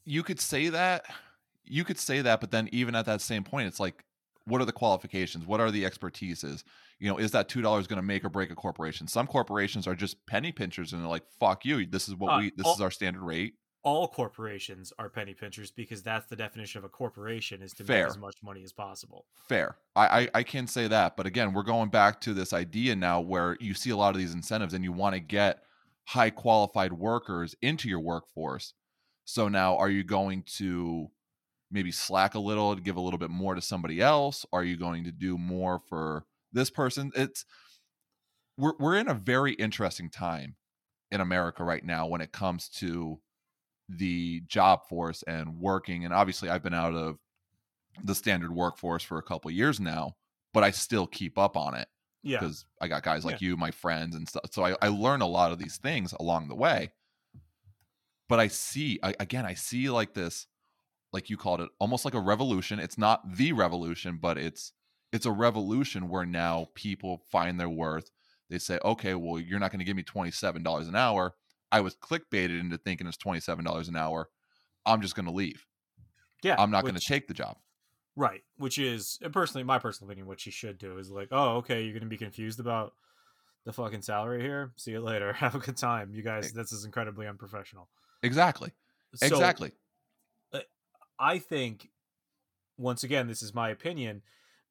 You 0.05 0.23
could 0.23 0.39
say 0.39 0.69
that 0.69 1.05
you 1.65 1.83
could 1.83 1.99
say 1.99 2.21
that 2.21 2.39
but 2.39 2.51
then 2.51 2.69
even 2.71 2.95
at 2.95 3.05
that 3.07 3.21
same 3.21 3.43
point 3.43 3.67
it's 3.67 3.79
like 3.79 4.05
what 4.45 4.61
are 4.61 4.65
the 4.65 4.71
qualifications? 4.71 5.45
What 5.45 5.59
are 5.59 5.71
the 5.71 5.83
expertises? 5.83 6.63
You 6.99 7.09
know 7.09 7.17
is 7.17 7.31
that 7.31 7.49
two 7.49 7.61
dollars 7.61 7.87
going 7.87 7.97
to 7.97 8.03
make 8.03 8.23
or 8.23 8.29
break 8.29 8.51
a 8.51 8.55
corporation? 8.55 9.07
Some 9.07 9.27
corporations 9.27 9.87
are 9.87 9.95
just 9.95 10.25
penny 10.27 10.51
pinchers 10.51 10.93
and 10.93 11.01
they're 11.01 11.09
like 11.09 11.25
fuck 11.39 11.65
you. 11.65 11.85
This 11.85 12.07
is 12.07 12.15
what 12.15 12.33
Uh, 12.33 12.37
we 12.39 12.51
this 12.55 12.65
all- 12.65 12.75
is 12.75 12.81
our 12.81 12.91
standard 12.91 13.21
rate. 13.23 13.55
all 13.83 14.07
corporations 14.07 14.91
are 14.97 15.09
penny 15.09 15.33
pinchers 15.33 15.69
because 15.71 16.01
that's 16.01 16.25
the 16.27 16.35
definition 16.35 16.79
of 16.79 16.83
a 16.85 16.89
corporation 16.89 17.61
is 17.61 17.71
to 17.73 17.83
Fair. 17.83 18.03
make 18.05 18.07
as 18.11 18.17
much 18.17 18.35
money 18.41 18.63
as 18.63 18.71
possible. 18.73 19.25
Fair. 19.47 19.77
I, 19.95 20.21
I 20.21 20.29
i 20.35 20.43
can 20.43 20.67
say 20.67 20.87
that 20.87 21.15
but 21.17 21.25
again 21.27 21.53
we're 21.53 21.63
going 21.63 21.89
back 21.89 22.19
to 22.21 22.33
this 22.33 22.53
idea 22.53 22.95
now 22.95 23.19
where 23.21 23.57
you 23.59 23.73
see 23.73 23.89
a 23.91 23.97
lot 23.97 24.15
of 24.15 24.19
these 24.19 24.33
incentives 24.33 24.73
and 24.73 24.83
you 24.83 24.91
want 24.91 25.13
to 25.15 25.19
get 25.19 25.63
high 26.05 26.29
qualified 26.29 26.93
workers 26.93 27.55
into 27.61 27.89
your 27.89 27.99
workforce. 27.99 28.73
So 29.25 29.47
now 29.49 29.75
are 29.77 29.89
you 29.89 30.03
going 30.03 30.43
to 30.57 31.09
maybe 31.71 31.91
slack 31.91 32.35
a 32.35 32.39
little 32.39 32.75
to 32.75 32.81
give 32.81 32.95
a 32.95 33.01
little 33.01 33.17
bit 33.17 33.29
more 33.29 33.55
to 33.55 33.61
somebody 33.61 34.01
else? 34.01 34.45
Are 34.53 34.63
you 34.63 34.77
going 34.77 35.03
to 35.05 35.11
do 35.11 35.37
more 35.37 35.81
for 35.87 36.25
this 36.53 36.69
person? 36.69 37.11
It's 37.15 37.45
we're, 38.57 38.73
we're 38.79 38.97
in 38.97 39.09
a 39.09 39.13
very 39.13 39.53
interesting 39.53 40.09
time 40.09 40.55
in 41.11 41.21
america 41.21 41.63
right 41.63 41.83
now 41.83 42.07
when 42.07 42.21
it 42.21 42.31
comes 42.31 42.69
to 42.69 43.19
the 43.89 44.41
job 44.47 44.87
force 44.87 45.23
and 45.27 45.59
working 45.59 46.05
and 46.05 46.13
obviously 46.13 46.49
i've 46.49 46.63
been 46.63 46.73
out 46.73 46.93
of 46.93 47.17
the 48.03 48.15
standard 48.15 48.51
workforce 48.51 49.03
for 49.03 49.17
a 49.17 49.23
couple 49.23 49.49
years 49.51 49.79
now 49.79 50.15
but 50.53 50.63
i 50.63 50.71
still 50.71 51.05
keep 51.05 51.37
up 51.37 51.55
on 51.55 51.75
it 51.75 51.87
yeah. 52.23 52.39
because 52.39 52.65
i 52.81 52.87
got 52.87 53.03
guys 53.03 53.23
like 53.23 53.41
you 53.41 53.55
my 53.55 53.71
friends 53.71 54.15
and 54.15 54.27
stuff 54.27 54.43
so 54.51 54.63
I, 54.65 54.75
I 54.81 54.87
learn 54.87 55.21
a 55.21 55.27
lot 55.27 55.51
of 55.51 55.59
these 55.59 55.77
things 55.77 56.13
along 56.13 56.47
the 56.47 56.55
way. 56.55 56.91
But 58.27 58.39
i 58.39 58.47
see 58.47 58.99
I, 59.03 59.13
again 59.19 59.45
i 59.45 59.53
see 59.53 59.89
like 59.91 60.15
this 60.15 60.47
like 61.15 61.29
you 61.29 61.37
called 61.37 61.61
it, 61.61 61.69
almost 61.79 62.03
like 62.03 62.13
a 62.13 62.19
revolution. 62.19 62.77
It's 62.77 62.97
not 62.97 63.37
the 63.37 63.53
revolution, 63.53 64.19
but 64.21 64.37
it's 64.37 64.73
it's 65.13 65.25
a 65.25 65.31
revolution 65.31 66.09
where 66.09 66.25
now 66.25 66.67
people 66.75 67.23
find 67.31 67.57
their 67.57 67.69
worth. 67.69 68.11
They 68.49 68.59
say, 68.59 68.79
okay, 68.83 69.15
well, 69.15 69.39
you're 69.39 69.59
not 69.59 69.71
going 69.71 69.79
to 69.79 69.85
give 69.85 69.95
me 69.95 70.03
twenty 70.03 70.29
seven 70.29 70.61
dollars 70.61 70.89
an 70.89 70.95
hour. 70.95 71.33
I 71.71 71.79
was 71.79 71.95
clickbaited 71.95 72.59
into 72.59 72.77
thinking 72.77 73.07
it's 73.07 73.15
twenty 73.15 73.39
seven 73.39 73.63
dollars 73.63 73.87
an 73.87 73.95
hour. 73.95 74.29
I'm 74.85 75.01
just 75.01 75.15
going 75.15 75.25
to 75.25 75.31
leave. 75.31 75.65
Yeah, 76.43 76.57
I'm 76.59 76.69
not 76.69 76.83
going 76.83 76.95
to 76.95 77.01
take 77.07 77.27
the 77.27 77.33
job. 77.33 77.55
Right, 78.17 78.43
which 78.57 78.77
is 78.77 79.17
uh, 79.23 79.29
personally 79.29 79.63
my 79.63 79.79
personal 79.79 80.09
opinion. 80.09 80.27
What 80.27 80.41
she 80.41 80.51
should 80.51 80.77
do 80.77 80.97
is 80.97 81.09
like, 81.09 81.29
oh, 81.31 81.57
okay, 81.57 81.83
you're 81.83 81.93
gonna 81.93 82.05
be 82.05 82.17
confused 82.17 82.59
about 82.59 82.93
the 83.65 83.73
fucking 83.73 84.01
salary 84.03 84.41
here. 84.41 84.73
See 84.75 84.91
you 84.91 84.99
later. 84.99 85.31
Have 85.33 85.55
a 85.55 85.59
good 85.59 85.77
time, 85.77 86.13
you 86.13 86.23
guys. 86.23 86.51
This 86.51 86.73
is 86.73 86.83
incredibly 86.83 87.25
unprofessional. 87.25 87.87
Exactly. 88.21 88.71
So, 89.15 89.27
exactly. 89.27 89.71
I 91.19 91.39
think, 91.39 91.89
once 92.77 93.03
again, 93.03 93.27
this 93.27 93.41
is 93.41 93.53
my 93.53 93.69
opinion. 93.69 94.23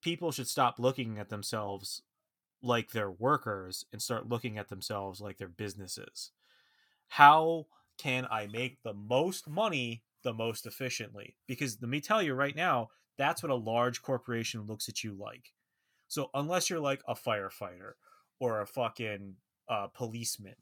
People 0.02 0.32
should 0.32 0.48
stop 0.48 0.78
looking 0.78 1.18
at 1.18 1.30
themselves 1.30 2.02
like 2.62 2.90
they're 2.90 3.10
workers 3.10 3.84
and 3.92 4.00
start 4.00 4.28
looking 4.28 4.58
at 4.58 4.68
themselves 4.68 5.20
like 5.20 5.38
they're 5.38 5.48
businesses. 5.48 6.32
How 7.08 7.66
can 7.98 8.26
I 8.30 8.46
make 8.46 8.82
the 8.82 8.94
most 8.94 9.48
money 9.48 10.04
the 10.22 10.32
most 10.32 10.66
efficiently? 10.66 11.36
Because 11.46 11.80
let 11.80 11.90
me 11.90 12.00
tell 12.00 12.22
you 12.22 12.34
right 12.34 12.56
now, 12.56 12.90
that's 13.16 13.42
what 13.42 13.52
a 13.52 13.56
large 13.56 14.02
corporation 14.02 14.66
looks 14.66 14.88
at 14.88 15.04
you 15.04 15.14
like. 15.14 15.52
So 16.08 16.30
unless 16.34 16.68
you're 16.70 16.80
like 16.80 17.02
a 17.06 17.14
firefighter 17.14 17.92
or 18.40 18.60
a 18.60 18.66
fucking 18.66 19.36
uh, 19.68 19.88
policeman 19.88 20.56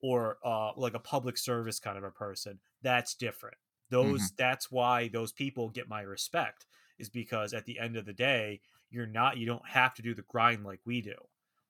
or 0.00 0.38
uh, 0.44 0.72
like 0.76 0.94
a 0.94 1.00
public 1.00 1.36
service 1.36 1.80
kind 1.80 1.98
of 1.98 2.04
a 2.04 2.10
person, 2.10 2.60
that's 2.82 3.14
different. 3.14 3.56
Those 3.90 4.32
that's 4.36 4.70
why 4.70 5.08
those 5.08 5.32
people 5.32 5.68
get 5.70 5.88
my 5.88 6.02
respect 6.02 6.66
is 6.98 7.08
because 7.10 7.52
at 7.54 7.64
the 7.64 7.78
end 7.78 7.96
of 7.96 8.04
the 8.06 8.12
day, 8.12 8.60
you're 8.90 9.06
not 9.06 9.36
you 9.36 9.46
don't 9.46 9.66
have 9.68 9.94
to 9.94 10.02
do 10.02 10.14
the 10.14 10.22
grind 10.22 10.64
like 10.64 10.80
we 10.84 11.00
do. 11.02 11.14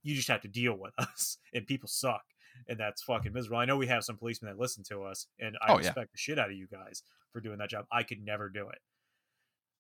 You 0.03 0.15
just 0.15 0.29
have 0.29 0.43
to 0.43 0.49
deal 0.49 0.75
with 0.75 0.95
us, 0.99 1.39
and 1.55 1.67
people 1.67 1.89
suck, 1.89 2.25
and 2.69 2.79
that's 2.79 3.03
fucking 3.03 3.33
miserable. 3.33 3.59
I 3.59 3.65
know 3.65 3.77
we 3.77 3.87
have 3.89 4.05
some 4.05 4.17
policemen 4.17 4.53
that 4.53 4.61
listen 4.61 4.85
to 4.85 5.03
us, 5.05 5.27
and 5.39 5.57
I 5.63 5.73
Oh, 5.73 5.79
yeah. 5.79 5.79
respect 5.79 6.13
the 6.13 6.19
shit 6.19 6.39
out 6.39 6.51
of 6.51 6.57
you 6.57 6.67
guys 6.69 7.03
for 7.33 7.41
doing 7.41 7.59
that 7.59 7.71
job. 7.71 7.87
I 7.93 8.03
could 8.03 8.23
never 8.23 8.49
do 8.49 8.69
it. 8.71 8.79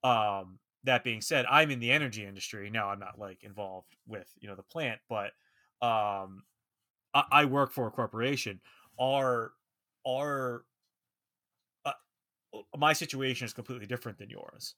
Um, 0.02 0.58
that 0.84 1.04
being 1.04 1.20
said, 1.20 1.44
I'm 1.46 1.70
in 1.70 1.78
the 1.80 1.90
energy 1.92 2.24
industry. 2.24 2.70
Now 2.70 2.88
I'm 2.88 2.98
not 3.00 3.18
like 3.18 3.42
involved 3.42 3.96
with 4.06 4.32
you 4.40 4.48
know 4.48 4.54
the 4.54 4.62
plant, 4.62 5.00
but 5.08 5.32
um, 5.82 6.44
I, 7.14 7.24
I 7.32 7.44
work 7.46 7.72
for 7.72 7.86
a 7.86 7.90
corporation. 7.90 8.60
Our 8.98 9.52
our 10.06 10.64
my 12.76 12.92
situation 12.92 13.44
is 13.44 13.52
completely 13.52 13.86
different 13.86 14.18
than 14.18 14.30
yours. 14.30 14.74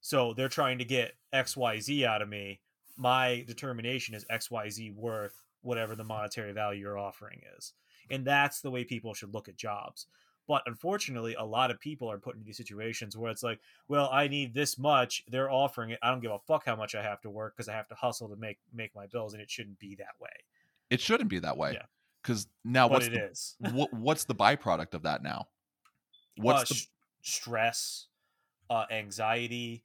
So 0.00 0.34
they're 0.34 0.48
trying 0.48 0.78
to 0.78 0.84
get 0.84 1.14
X 1.32 1.56
Y 1.56 1.80
Z 1.80 2.04
out 2.04 2.22
of 2.22 2.28
me. 2.28 2.60
My 2.96 3.44
determination 3.46 4.14
is 4.14 4.26
X 4.30 4.50
Y 4.50 4.68
Z 4.68 4.90
worth 4.90 5.42
whatever 5.62 5.96
the 5.96 6.04
monetary 6.04 6.52
value 6.52 6.82
you're 6.82 6.98
offering 6.98 7.40
is, 7.56 7.72
and 8.10 8.24
that's 8.24 8.60
the 8.60 8.70
way 8.70 8.84
people 8.84 9.14
should 9.14 9.32
look 9.32 9.48
at 9.48 9.56
jobs. 9.56 10.06
But 10.46 10.62
unfortunately, 10.66 11.34
a 11.34 11.44
lot 11.44 11.70
of 11.70 11.80
people 11.80 12.10
are 12.10 12.18
put 12.18 12.34
into 12.34 12.44
these 12.44 12.58
situations 12.58 13.16
where 13.16 13.30
it's 13.30 13.42
like, 13.42 13.60
well, 13.88 14.10
I 14.12 14.28
need 14.28 14.52
this 14.52 14.78
much. 14.78 15.24
They're 15.26 15.50
offering 15.50 15.90
it. 15.90 15.98
I 16.02 16.10
don't 16.10 16.20
give 16.20 16.32
a 16.32 16.38
fuck 16.38 16.66
how 16.66 16.76
much 16.76 16.94
I 16.94 17.02
have 17.02 17.22
to 17.22 17.30
work 17.30 17.56
because 17.56 17.68
I 17.68 17.72
have 17.72 17.88
to 17.88 17.94
hustle 17.94 18.28
to 18.28 18.36
make 18.36 18.58
make 18.72 18.94
my 18.94 19.06
bills, 19.06 19.32
and 19.32 19.42
it 19.42 19.50
shouldn't 19.50 19.78
be 19.78 19.94
that 19.96 20.20
way. 20.20 20.28
It 20.90 21.00
shouldn't 21.00 21.30
be 21.30 21.38
that 21.38 21.56
way. 21.56 21.72
Yeah. 21.72 21.86
Because 22.22 22.46
now 22.64 22.88
But 22.88 22.92
what's 22.92 23.06
it 23.06 23.12
the, 23.14 23.24
is. 23.24 23.56
what, 23.72 23.92
what's 23.92 24.24
the 24.24 24.34
byproduct 24.34 24.94
of 24.94 25.02
that 25.02 25.22
now? 25.22 25.48
What's 26.36 26.62
uh, 26.62 26.64
the 26.68 26.74
sh- 26.74 26.86
stress, 27.22 28.06
uh, 28.70 28.84
anxiety, 28.90 29.84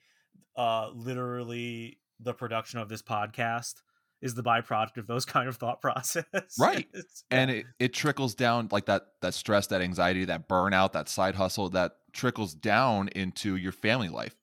uh, 0.55 0.89
literally 0.93 1.99
the 2.19 2.33
production 2.33 2.79
of 2.79 2.89
this 2.89 3.01
podcast 3.01 3.75
is 4.21 4.35
the 4.35 4.43
byproduct 4.43 4.97
of 4.97 5.07
those 5.07 5.25
kind 5.35 5.47
of 5.47 5.55
thought 5.57 5.81
process. 5.81 6.25
Right. 6.59 6.87
It's- 6.93 7.23
and 7.31 7.49
it, 7.51 7.65
it 7.79 7.93
trickles 7.93 8.35
down 8.35 8.67
like 8.71 8.85
that 8.87 9.03
that 9.21 9.33
stress 9.33 9.67
that 9.67 9.81
anxiety 9.81 10.25
that 10.25 10.49
burnout 10.49 10.91
that 10.93 11.07
side 11.07 11.35
hustle 11.35 11.69
that 11.69 11.93
trickles 12.11 12.53
down 12.53 13.07
into 13.09 13.55
your 13.55 13.71
family 13.71 14.09
life 14.09 14.35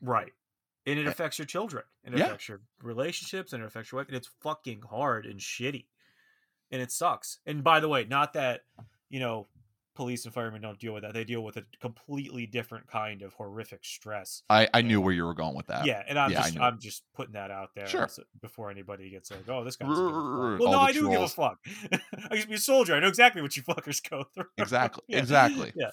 right. 0.00 0.32
And 0.86 0.98
it 0.98 1.06
Eh, 1.06 1.10
affects 1.10 1.38
your 1.38 1.44
children. 1.44 1.84
And 2.04 2.14
it 2.14 2.18
yeah. 2.18 2.26
affects 2.26 2.48
your 2.48 2.62
relationships 2.82 3.52
and 3.52 3.62
it 3.62 3.66
affects 3.66 3.92
your 3.92 3.98
wife. 4.00 4.08
And 4.08 4.16
it's 4.16 4.30
fucking 4.40 4.80
hard 4.88 5.26
and 5.26 5.38
shitty. 5.38 5.84
And 6.70 6.80
it 6.80 6.90
sucks. 6.90 7.38
And 7.44 7.62
by 7.62 7.80
the 7.80 7.88
way, 7.88 8.06
not 8.06 8.32
that, 8.32 8.62
you 9.10 9.20
know, 9.20 9.48
police 10.00 10.24
and 10.24 10.32
firemen 10.32 10.62
don't 10.62 10.78
deal 10.78 10.94
with 10.94 11.02
that. 11.02 11.12
They 11.12 11.24
deal 11.24 11.42
with 11.42 11.58
a 11.58 11.64
completely 11.78 12.46
different 12.46 12.86
kind 12.86 13.20
of 13.20 13.34
horrific 13.34 13.84
stress. 13.84 14.42
i 14.48 14.66
i 14.72 14.80
knew 14.80 14.98
where 14.98 15.12
you 15.12 15.26
were 15.26 15.34
going 15.34 15.54
with 15.54 15.66
that 15.66 15.84
yeah, 15.84 16.02
and 16.08 16.18
I'm 16.18 16.30
yeah, 16.30 16.40
just. 16.40 16.58
I'm 16.58 16.78
just 16.78 17.02
putting 17.14 17.34
that 17.34 17.50
out 17.50 17.74
there 17.74 17.86
Sure. 17.86 18.08
before 18.40 18.70
anybody 18.70 19.10
gets 19.10 19.30
like, 19.30 19.46
oh, 19.50 19.62
this 19.62 19.76
guy's 19.76 19.88
well, 19.90 20.58
no, 20.58 20.80
I 20.80 20.92
do 20.92 21.10
give 21.10 21.20
a 21.20 21.28
fuck. 21.28 21.58
I 21.92 22.34
used 22.34 22.44
to 22.44 22.48
be 22.48 22.54
a 22.54 22.58
soldier. 22.58 22.94
I 22.94 23.00
know 23.00 23.08
exactly 23.08 23.42
what 23.42 23.54
you 23.58 23.62
fuckers 23.62 24.00
go 24.08 24.24
through. 24.34 24.46
exactly 24.56 25.02
Yeah. 25.08 25.18
exactly 25.18 25.72
Yeah. 25.76 25.90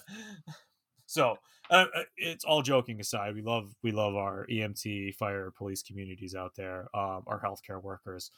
So 1.04 1.36
uh, 1.70 1.84
uh, 1.94 2.02
it's 2.16 2.44
all 2.46 2.62
joking 2.62 2.98
aside. 2.98 3.34
We 3.34 3.42
love 3.42 3.74
we 3.82 3.92
love 3.92 4.14
our 4.14 4.46
EMT, 4.50 5.16
fire, 5.16 5.52
police 5.56 5.82
communities 5.82 6.34
out 6.34 6.54
there. 6.56 6.88
Um, 6.94 7.24
our 7.26 7.42
healthcare 7.44 7.82
workers. 7.82 8.30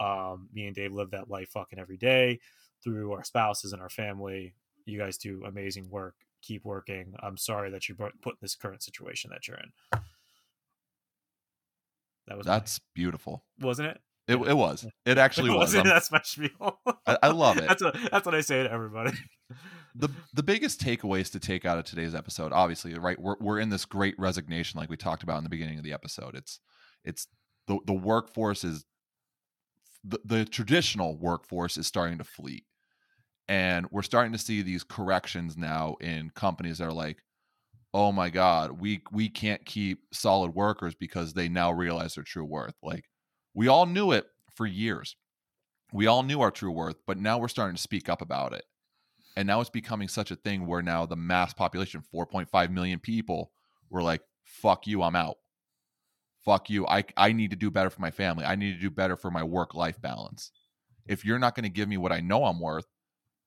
Um, 0.00 0.48
me 0.52 0.66
and 0.66 0.74
Dave 0.74 0.92
live 0.92 1.12
that 1.12 1.30
life 1.30 1.50
fucking 1.50 1.78
every 1.78 1.96
day 1.96 2.40
through 2.82 3.12
our 3.12 3.22
spouses 3.22 3.72
and 3.72 3.80
our 3.80 3.90
family. 3.90 4.54
You 4.86 4.98
guys 4.98 5.16
do 5.18 5.42
amazing 5.46 5.88
work. 5.90 6.14
Keep 6.42 6.64
working. 6.64 7.14
I'm 7.22 7.36
sorry 7.36 7.70
that 7.70 7.88
you 7.88 7.94
put 7.94 8.12
in 8.26 8.32
this 8.40 8.54
current 8.56 8.82
situation 8.82 9.30
that 9.32 9.46
you're 9.46 9.58
in. 9.58 10.00
That 12.26 12.36
was 12.38 12.46
my- 12.46 12.52
that's 12.54 12.80
beautiful 12.94 13.44
wasn't 13.60 13.88
it? 13.88 14.00
it, 14.28 14.36
it 14.36 14.56
was 14.56 14.86
it 15.04 15.18
actually 15.18 15.50
was 15.56 15.74
it? 15.74 15.80
Um, 15.80 15.88
That's 15.88 16.10
my 16.12 16.20
spiel. 16.22 16.78
I, 17.06 17.18
I 17.24 17.28
love 17.28 17.58
it 17.58 17.64
That's 17.68 17.82
what 17.82 17.96
that's 18.10 18.24
what 18.26 18.34
I 18.34 18.40
say 18.40 18.62
to 18.62 18.70
everybody. 18.70 19.12
the 19.94 20.08
the 20.32 20.42
biggest 20.42 20.80
takeaways 20.80 21.30
to 21.32 21.40
take 21.40 21.64
out 21.64 21.78
of 21.78 21.84
today's 21.84 22.14
episode 22.14 22.52
obviously 22.52 22.94
right 22.94 23.20
we're, 23.20 23.36
we're 23.40 23.58
in 23.58 23.68
this 23.70 23.84
great 23.84 24.14
resignation 24.18 24.78
like 24.78 24.88
we 24.88 24.96
talked 24.96 25.22
about 25.24 25.38
in 25.38 25.44
the 25.44 25.50
beginning 25.50 25.78
of 25.78 25.84
the 25.84 25.92
episode 25.92 26.34
it's 26.36 26.60
it's 27.04 27.26
the 27.66 27.78
the 27.86 27.92
workforce 27.92 28.62
is 28.64 28.84
the, 30.04 30.18
the 30.24 30.44
traditional 30.44 31.16
workforce 31.18 31.76
is 31.76 31.86
starting 31.86 32.18
to 32.18 32.24
fleet 32.24 32.64
and 33.48 33.86
we're 33.90 34.02
starting 34.02 34.32
to 34.32 34.38
see 34.38 34.62
these 34.62 34.84
corrections 34.84 35.56
now 35.56 35.96
in 36.00 36.30
companies 36.30 36.78
that 36.78 36.86
are 36.86 36.92
like 36.92 37.22
oh 37.94 38.12
my 38.12 38.30
god 38.30 38.80
we 38.80 39.02
we 39.12 39.28
can't 39.28 39.64
keep 39.66 40.02
solid 40.12 40.54
workers 40.54 40.94
because 40.94 41.32
they 41.32 41.48
now 41.48 41.70
realize 41.70 42.14
their 42.14 42.24
true 42.24 42.44
worth. 42.44 42.74
Like 42.82 43.04
we 43.54 43.68
all 43.68 43.86
knew 43.86 44.12
it 44.12 44.26
for 44.54 44.66
years. 44.66 45.16
We 45.92 46.06
all 46.06 46.22
knew 46.22 46.40
our 46.40 46.50
true 46.50 46.70
worth 46.70 46.96
but 47.06 47.18
now 47.18 47.38
we're 47.38 47.48
starting 47.48 47.76
to 47.76 47.82
speak 47.82 48.08
up 48.08 48.22
about 48.22 48.52
it. 48.52 48.64
And 49.36 49.46
now 49.46 49.60
it's 49.60 49.70
becoming 49.70 50.08
such 50.08 50.30
a 50.30 50.36
thing 50.36 50.66
where 50.66 50.82
now 50.82 51.06
the 51.06 51.16
mass 51.16 51.52
population 51.52 52.02
4.5 52.14 52.70
million 52.70 52.98
people 52.98 53.50
were 53.90 54.02
like 54.02 54.22
fuck 54.44 54.86
you 54.86 55.02
i'm 55.02 55.16
out. 55.16 55.36
Fuck 56.44 56.70
you. 56.70 56.86
I 56.86 57.04
i 57.16 57.32
need 57.32 57.50
to 57.50 57.56
do 57.56 57.70
better 57.70 57.90
for 57.90 58.00
my 58.00 58.10
family. 58.10 58.44
I 58.44 58.54
need 58.54 58.74
to 58.74 58.80
do 58.80 58.90
better 58.90 59.16
for 59.16 59.30
my 59.30 59.42
work 59.42 59.74
life 59.74 60.00
balance. 60.00 60.50
If 61.06 61.24
you're 61.24 61.38
not 61.38 61.54
going 61.56 61.64
to 61.64 61.68
give 61.68 61.88
me 61.88 61.96
what 61.96 62.12
i 62.12 62.20
know 62.20 62.44
i'm 62.44 62.60
worth 62.60 62.86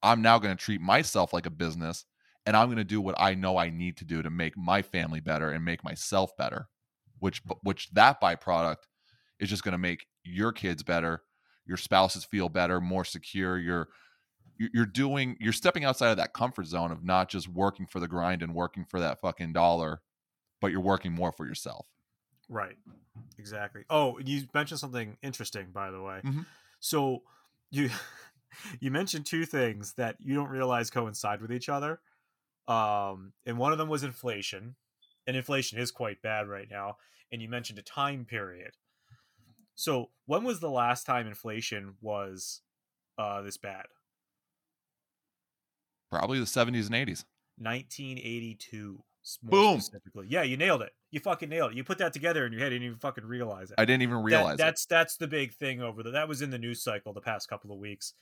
i'm 0.05 0.21
now 0.21 0.39
going 0.39 0.55
to 0.55 0.63
treat 0.63 0.81
myself 0.81 1.33
like 1.33 1.45
a 1.45 1.49
business 1.51 2.05
and 2.45 2.55
i'm 2.55 2.67
going 2.67 2.77
to 2.77 2.83
do 2.83 3.01
what 3.01 3.15
i 3.17 3.33
know 3.33 3.57
i 3.57 3.69
need 3.69 3.97
to 3.97 4.05
do 4.05 4.21
to 4.21 4.29
make 4.29 4.57
my 4.57 4.81
family 4.81 5.19
better 5.19 5.51
and 5.51 5.65
make 5.65 5.83
myself 5.83 6.35
better 6.37 6.69
which 7.19 7.41
which 7.63 7.89
that 7.91 8.21
byproduct 8.21 8.83
is 9.39 9.49
just 9.49 9.63
going 9.63 9.73
to 9.73 9.77
make 9.77 10.05
your 10.23 10.51
kids 10.51 10.83
better 10.83 11.23
your 11.65 11.77
spouses 11.77 12.23
feel 12.23 12.47
better 12.49 12.79
more 12.79 13.03
secure 13.05 13.57
your 13.57 13.89
you- 14.57 14.69
you're 14.73 14.85
doing 14.85 15.35
you're 15.39 15.51
stepping 15.53 15.83
outside 15.83 16.09
of 16.11 16.17
that 16.17 16.33
comfort 16.33 16.65
zone 16.65 16.91
of 16.91 17.03
not 17.03 17.29
just 17.29 17.47
working 17.47 17.85
for 17.85 17.99
the 17.99 18.07
grind 18.07 18.41
and 18.41 18.55
working 18.55 18.85
for 18.85 18.99
that 18.99 19.19
fucking 19.19 19.51
dollar 19.53 20.01
but 20.61 20.71
you're 20.71 20.81
working 20.81 21.11
more 21.11 21.31
for 21.31 21.45
yourself 21.47 21.87
Right. 22.47 22.77
Exactly. 23.39 23.85
Oh, 23.89 24.19
you 24.19 24.47
mentioned 24.53 24.79
something 24.79 25.17
interesting, 25.23 25.71
by 25.71 25.89
the 25.91 26.01
way. 26.01 26.21
Mhm. 26.23 26.45
So 26.79 27.23
you 27.71 27.89
you 28.79 28.91
mentioned 28.91 29.25
two 29.25 29.45
things 29.45 29.93
that 29.93 30.15
you 30.19 30.35
don't 30.35 30.49
realize 30.49 30.89
coincide 30.89 31.41
with 31.41 31.51
each 31.51 31.69
other. 31.69 31.99
Um, 32.67 33.33
and 33.45 33.57
one 33.57 33.71
of 33.71 33.77
them 33.77 33.89
was 33.89 34.03
inflation, 34.03 34.75
and 35.27 35.37
inflation 35.37 35.77
is 35.79 35.91
quite 35.91 36.21
bad 36.21 36.47
right 36.47 36.67
now. 36.69 36.97
And 37.31 37.41
you 37.41 37.49
mentioned 37.49 37.79
a 37.79 37.83
time 37.83 38.25
period. 38.25 38.71
So 39.75 40.09
when 40.25 40.43
was 40.43 40.59
the 40.61 40.69
last 40.69 41.05
time 41.05 41.27
inflation 41.27 41.95
was 42.01 42.61
uh, 43.17 43.41
this 43.41 43.57
bad? 43.57 43.85
probably 46.11 46.39
the 46.39 46.45
70s 46.45 46.85
and 46.85 46.95
80s 46.95 47.25
1982. 47.57 49.03
s- 49.23 49.37
Boom. 49.43 49.81
Specifically, 49.81 50.27
yeah, 50.29 50.43
you 50.43 50.55
nailed 50.57 50.81
it. 50.81 50.91
You 51.11 51.19
fucking 51.19 51.49
nailed 51.49 51.71
it. 51.71 51.77
You 51.77 51.83
put 51.83 51.97
that 51.97 52.13
together 52.13 52.45
in 52.45 52.51
your 52.53 52.61
head, 52.61 52.71
and 52.73 52.81
you 52.81 52.89
didn't 52.89 52.97
even 52.97 52.99
fucking 52.99 53.25
realize 53.25 53.71
it. 53.71 53.75
i 53.77 53.85
didn't 53.85 54.03
even 54.03 54.17
That- 54.17 54.23
realize 54.23 54.53
it 54.55 54.57
that's 54.57 54.85
that's 54.85 55.17
the 55.17 55.27
big 55.27 55.53
thing 55.53 55.81
over 55.81 56.03
there. 56.03 56.11
That 56.13 56.27
was 56.27 56.41
in 56.41 56.51
the 56.51 56.57
news 56.57 56.81
cycle 56.83 57.13
the 57.13 57.21
past 57.21 57.49
couple 57.49 57.71
of 57.71 57.79
weeks. 57.79 58.13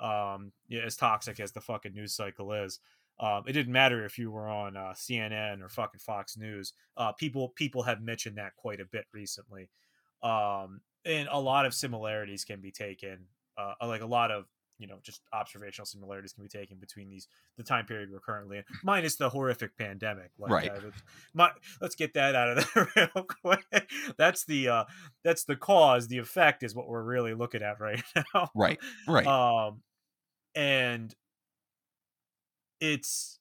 Um, 0.00 0.52
yeah, 0.68 0.82
as 0.82 0.96
toxic 0.96 1.40
as 1.40 1.52
the 1.52 1.60
fucking 1.60 1.92
news 1.94 2.14
cycle 2.14 2.52
is, 2.52 2.80
Um, 3.18 3.44
it 3.46 3.52
didn't 3.52 3.72
matter 3.72 4.04
if 4.06 4.18
you 4.18 4.30
were 4.30 4.48
on 4.48 4.76
uh, 4.76 4.94
CNN 4.94 5.60
or 5.62 5.68
fucking 5.68 6.00
Fox 6.00 6.38
News. 6.38 6.72
Uh, 6.96 7.12
people 7.12 7.50
people 7.50 7.82
have 7.82 8.00
mentioned 8.00 8.38
that 8.38 8.56
quite 8.56 8.80
a 8.80 8.86
bit 8.86 9.04
recently, 9.12 9.68
um, 10.22 10.80
and 11.04 11.28
a 11.30 11.38
lot 11.38 11.66
of 11.66 11.74
similarities 11.74 12.44
can 12.44 12.60
be 12.62 12.72
taken. 12.72 13.26
Uh, 13.58 13.74
like 13.82 14.00
a 14.00 14.06
lot 14.06 14.30
of 14.30 14.46
you 14.78 14.86
know 14.86 14.96
just 15.02 15.20
observational 15.34 15.84
similarities 15.84 16.32
can 16.32 16.42
be 16.42 16.48
taken 16.48 16.78
between 16.78 17.10
these 17.10 17.28
the 17.58 17.62
time 17.62 17.84
period 17.84 18.08
we're 18.10 18.20
currently 18.20 18.56
in 18.56 18.64
minus 18.82 19.16
the 19.16 19.28
horrific 19.28 19.76
pandemic. 19.76 20.30
Like, 20.38 20.50
right. 20.50 20.70
uh, 20.70 20.90
my, 21.34 21.50
let's 21.82 21.94
get 21.94 22.14
that 22.14 22.34
out 22.34 22.56
of 22.56 22.70
there 22.72 22.88
real 23.14 23.26
quick. 23.44 23.90
That's 24.16 24.46
the 24.46 24.68
uh 24.68 24.84
that's 25.22 25.44
the 25.44 25.56
cause. 25.56 26.08
The 26.08 26.16
effect 26.16 26.62
is 26.62 26.74
what 26.74 26.88
we're 26.88 27.02
really 27.02 27.34
looking 27.34 27.62
at 27.62 27.78
right 27.78 28.02
now. 28.34 28.48
Right 28.54 28.78
right. 29.06 29.26
Um 29.26 29.82
and 30.54 31.14
it's 32.80 33.38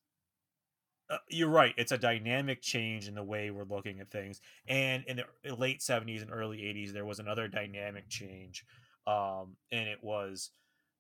uh, 1.10 1.18
you're 1.30 1.50
right 1.50 1.74
it's 1.78 1.92
a 1.92 1.98
dynamic 1.98 2.62
change 2.62 3.08
in 3.08 3.16
the 3.16 3.24
way 3.24 3.50
we're 3.50 3.64
looking 3.64 4.00
at 4.00 4.10
things 4.12 4.42
and 4.68 5.04
in 5.08 5.22
the 5.44 5.56
late 5.56 5.80
70s 5.80 6.22
and 6.22 6.32
early 6.32 6.60
80s 6.60 6.92
there 6.92 7.06
was 7.06 7.20
another 7.20 7.48
dynamic 7.48 8.08
change 8.10 8.66
um 9.08 9.56
and 9.72 9.88
it 9.88 10.04
was 10.04 10.52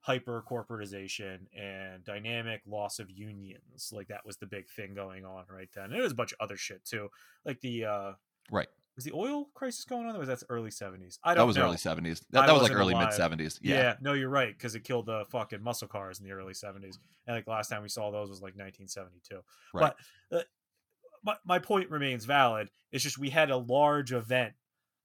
hyper 0.01 0.43
corporatization 0.49 1.39
and 1.55 2.03
dynamic 2.05 2.61
loss 2.65 2.99
of 2.99 3.11
unions 3.11 3.91
like 3.91 4.07
that 4.07 4.25
was 4.25 4.37
the 4.37 4.45
big 4.45 4.67
thing 4.69 4.93
going 4.95 5.25
on 5.25 5.43
right 5.49 5.69
then 5.75 5.85
and 5.85 5.93
there 5.93 6.01
was 6.01 6.13
a 6.13 6.15
bunch 6.15 6.31
of 6.31 6.37
other 6.39 6.57
shit 6.57 6.83
too 6.85 7.09
like 7.45 7.59
the 7.61 7.85
uh 7.85 8.11
right 8.51 8.69
was 8.99 9.05
the 9.05 9.13
oil 9.13 9.49
crisis 9.53 9.85
going 9.85 10.07
on 10.07 10.15
or 10.15 10.19
was 10.19 10.27
that 10.27 10.43
early 10.49 10.69
70s 10.69 11.19
i 11.23 11.33
don't 11.33 11.37
know. 11.37 11.41
that 11.43 11.47
was 11.47 11.55
know. 11.57 11.63
early 11.63 11.77
70s 11.77 12.21
that, 12.31 12.45
that 12.45 12.53
was 12.53 12.63
like 12.63 12.73
early 12.73 12.93
mid 12.93 13.09
70s 13.09 13.59
yeah. 13.61 13.75
yeah. 13.75 13.95
no 14.01 14.13
you're 14.13 14.29
right 14.29 14.57
because 14.57 14.75
it 14.75 14.83
killed 14.83 15.05
the 15.05 15.25
fucking 15.29 15.61
muscle 15.61 15.87
cars 15.87 16.19
in 16.19 16.25
the 16.25 16.31
early 16.31 16.53
70s 16.53 16.97
and 17.27 17.35
like 17.35 17.47
last 17.47 17.69
time 17.69 17.81
we 17.81 17.89
saw 17.89 18.11
those 18.11 18.29
was 18.29 18.41
like 18.41 18.55
1972 18.55 19.41
right. 19.73 19.93
but 20.31 20.37
uh, 20.37 20.43
my, 21.23 21.35
my 21.45 21.59
point 21.59 21.89
remains 21.89 22.25
valid 22.25 22.69
it's 22.91 23.03
just 23.03 23.17
we 23.17 23.29
had 23.29 23.49
a 23.49 23.57
large 23.57 24.11
event 24.11 24.53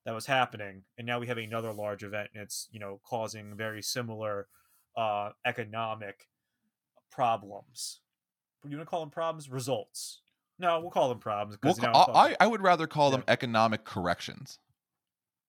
that 0.05 0.15
was 0.15 0.27
happening 0.27 0.83
and 0.99 1.07
now 1.07 1.19
we 1.19 1.27
have 1.27 1.39
another 1.39 1.73
large 1.73 2.03
event 2.03 2.31
and 2.35 2.43
it's 2.43 2.69
you 2.71 2.81
know 2.81 3.01
causing 3.05 3.57
very 3.57 3.83
similar 3.83 4.49
uh, 4.97 5.31
economic 5.45 6.29
problems. 7.11 8.01
You 8.67 8.77
want 8.77 8.87
to 8.87 8.91
call 8.91 9.01
them 9.01 9.11
problems? 9.11 9.51
Results. 9.51 10.21
No, 10.59 10.81
we'll 10.81 10.91
call 10.91 11.09
them 11.09 11.19
problems. 11.19 11.59
We'll 11.63 11.75
call, 11.75 12.17
I, 12.17 12.37
I 12.39 12.47
would 12.47 12.63
rather 12.63 12.87
call 12.87 13.11
yeah. 13.11 13.17
them 13.17 13.25
economic 13.29 13.85
corrections. 13.85 14.59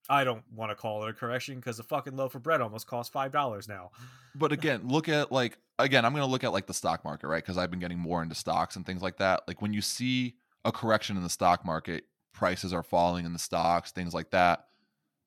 I 0.09 0.23
don't 0.23 0.43
want 0.53 0.71
to 0.71 0.75
call 0.75 1.03
it 1.03 1.09
a 1.09 1.13
correction 1.13 1.55
because 1.55 1.79
a 1.79 1.83
fucking 1.83 2.15
loaf 2.15 2.35
of 2.35 2.43
bread 2.43 2.61
almost 2.61 2.87
costs 2.87 3.11
five 3.11 3.31
dollars 3.31 3.67
now. 3.67 3.91
But 4.35 4.51
again, 4.51 4.81
look 4.85 5.09
at 5.09 5.31
like 5.31 5.57
again, 5.79 6.05
I'm 6.05 6.11
going 6.11 6.25
to 6.25 6.29
look 6.29 6.43
at 6.43 6.51
like 6.51 6.67
the 6.67 6.73
stock 6.73 7.03
market, 7.03 7.27
right? 7.27 7.43
Because 7.43 7.57
I've 7.57 7.71
been 7.71 7.79
getting 7.79 7.99
more 7.99 8.21
into 8.21 8.35
stocks 8.35 8.75
and 8.75 8.85
things 8.85 9.01
like 9.01 9.17
that. 9.17 9.41
Like 9.47 9.61
when 9.61 9.73
you 9.73 9.81
see 9.81 10.35
a 10.63 10.71
correction 10.71 11.17
in 11.17 11.23
the 11.23 11.29
stock 11.29 11.65
market, 11.65 12.05
prices 12.33 12.73
are 12.73 12.83
falling 12.83 13.25
in 13.25 13.33
the 13.33 13.39
stocks, 13.39 13.91
things 13.91 14.13
like 14.13 14.31
that, 14.31 14.65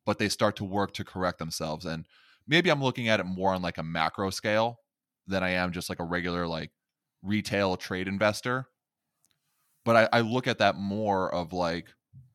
but 0.07 0.19
they 0.19 0.29
start 0.29 0.57
to 0.57 0.65
work 0.65 0.93
to 0.95 1.05
correct 1.05 1.39
themselves. 1.39 1.85
And 1.85 2.07
maybe 2.47 2.71
I'm 2.71 2.83
looking 2.83 3.09
at 3.09 3.21
it 3.21 3.27
more 3.27 3.55
on 3.55 3.63
like 3.63 3.79
a 3.79 3.83
macro 3.83 4.31
scale 4.31 4.81
than 5.27 5.43
I 5.43 5.51
am 5.51 5.73
just 5.73 5.89
like 5.89 6.01
a 6.01 6.05
regular 6.05 6.47
like 6.47 6.71
retail 7.23 7.77
trade 7.77 8.09
investor. 8.09 8.69
But 9.89 10.11
I, 10.13 10.19
I 10.19 10.21
look 10.21 10.47
at 10.47 10.59
that 10.59 10.77
more 10.77 11.33
of 11.35 11.55
like 11.55 11.87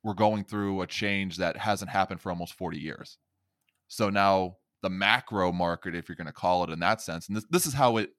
we're 0.01 0.15
going 0.15 0.43
through 0.43 0.81
a 0.81 0.87
change 0.87 1.37
that 1.37 1.55
hasn't 1.55 1.91
happened 1.91 2.19
for 2.19 2.31
almost 2.31 2.55
40 2.55 2.79
years. 2.79 3.19
So 3.89 4.09
now 4.09 4.55
the 4.81 4.89
macro 4.89 5.51
market, 5.51 5.93
if 5.93 6.09
you're 6.09 6.15
going 6.15 6.25
to 6.25 6.33
call 6.33 6.63
it 6.63 6.71
in 6.71 6.79
that 6.79 6.99
sense, 6.99 7.27
and 7.27 7.37
this, 7.37 7.45
this 7.51 7.67
is 7.67 7.75
how 7.75 7.97
it 7.97 8.09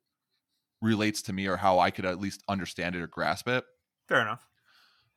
relates 0.80 1.20
to 1.22 1.32
me 1.32 1.48
or 1.48 1.56
how 1.56 1.80
I 1.80 1.90
could 1.90 2.04
at 2.04 2.20
least 2.20 2.44
understand 2.48 2.94
it 2.94 3.02
or 3.02 3.08
grasp 3.08 3.48
it. 3.48 3.64
Fair 4.08 4.22
enough. 4.22 4.46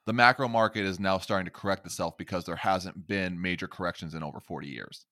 The 0.07 0.13
macro 0.13 0.47
market 0.47 0.83
is 0.83 0.99
now 0.99 1.19
starting 1.19 1.45
to 1.45 1.51
correct 1.51 1.85
itself 1.85 2.17
because 2.17 2.43
there 2.43 2.55
hasn't 2.55 3.05
been 3.05 3.39
major 3.39 3.67
corrections 3.67 4.15
in 4.15 4.23
over 4.23 4.39
40 4.39 4.67
years. 4.67 5.05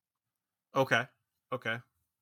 Okay. 0.76 1.04
Okay. 1.54 1.78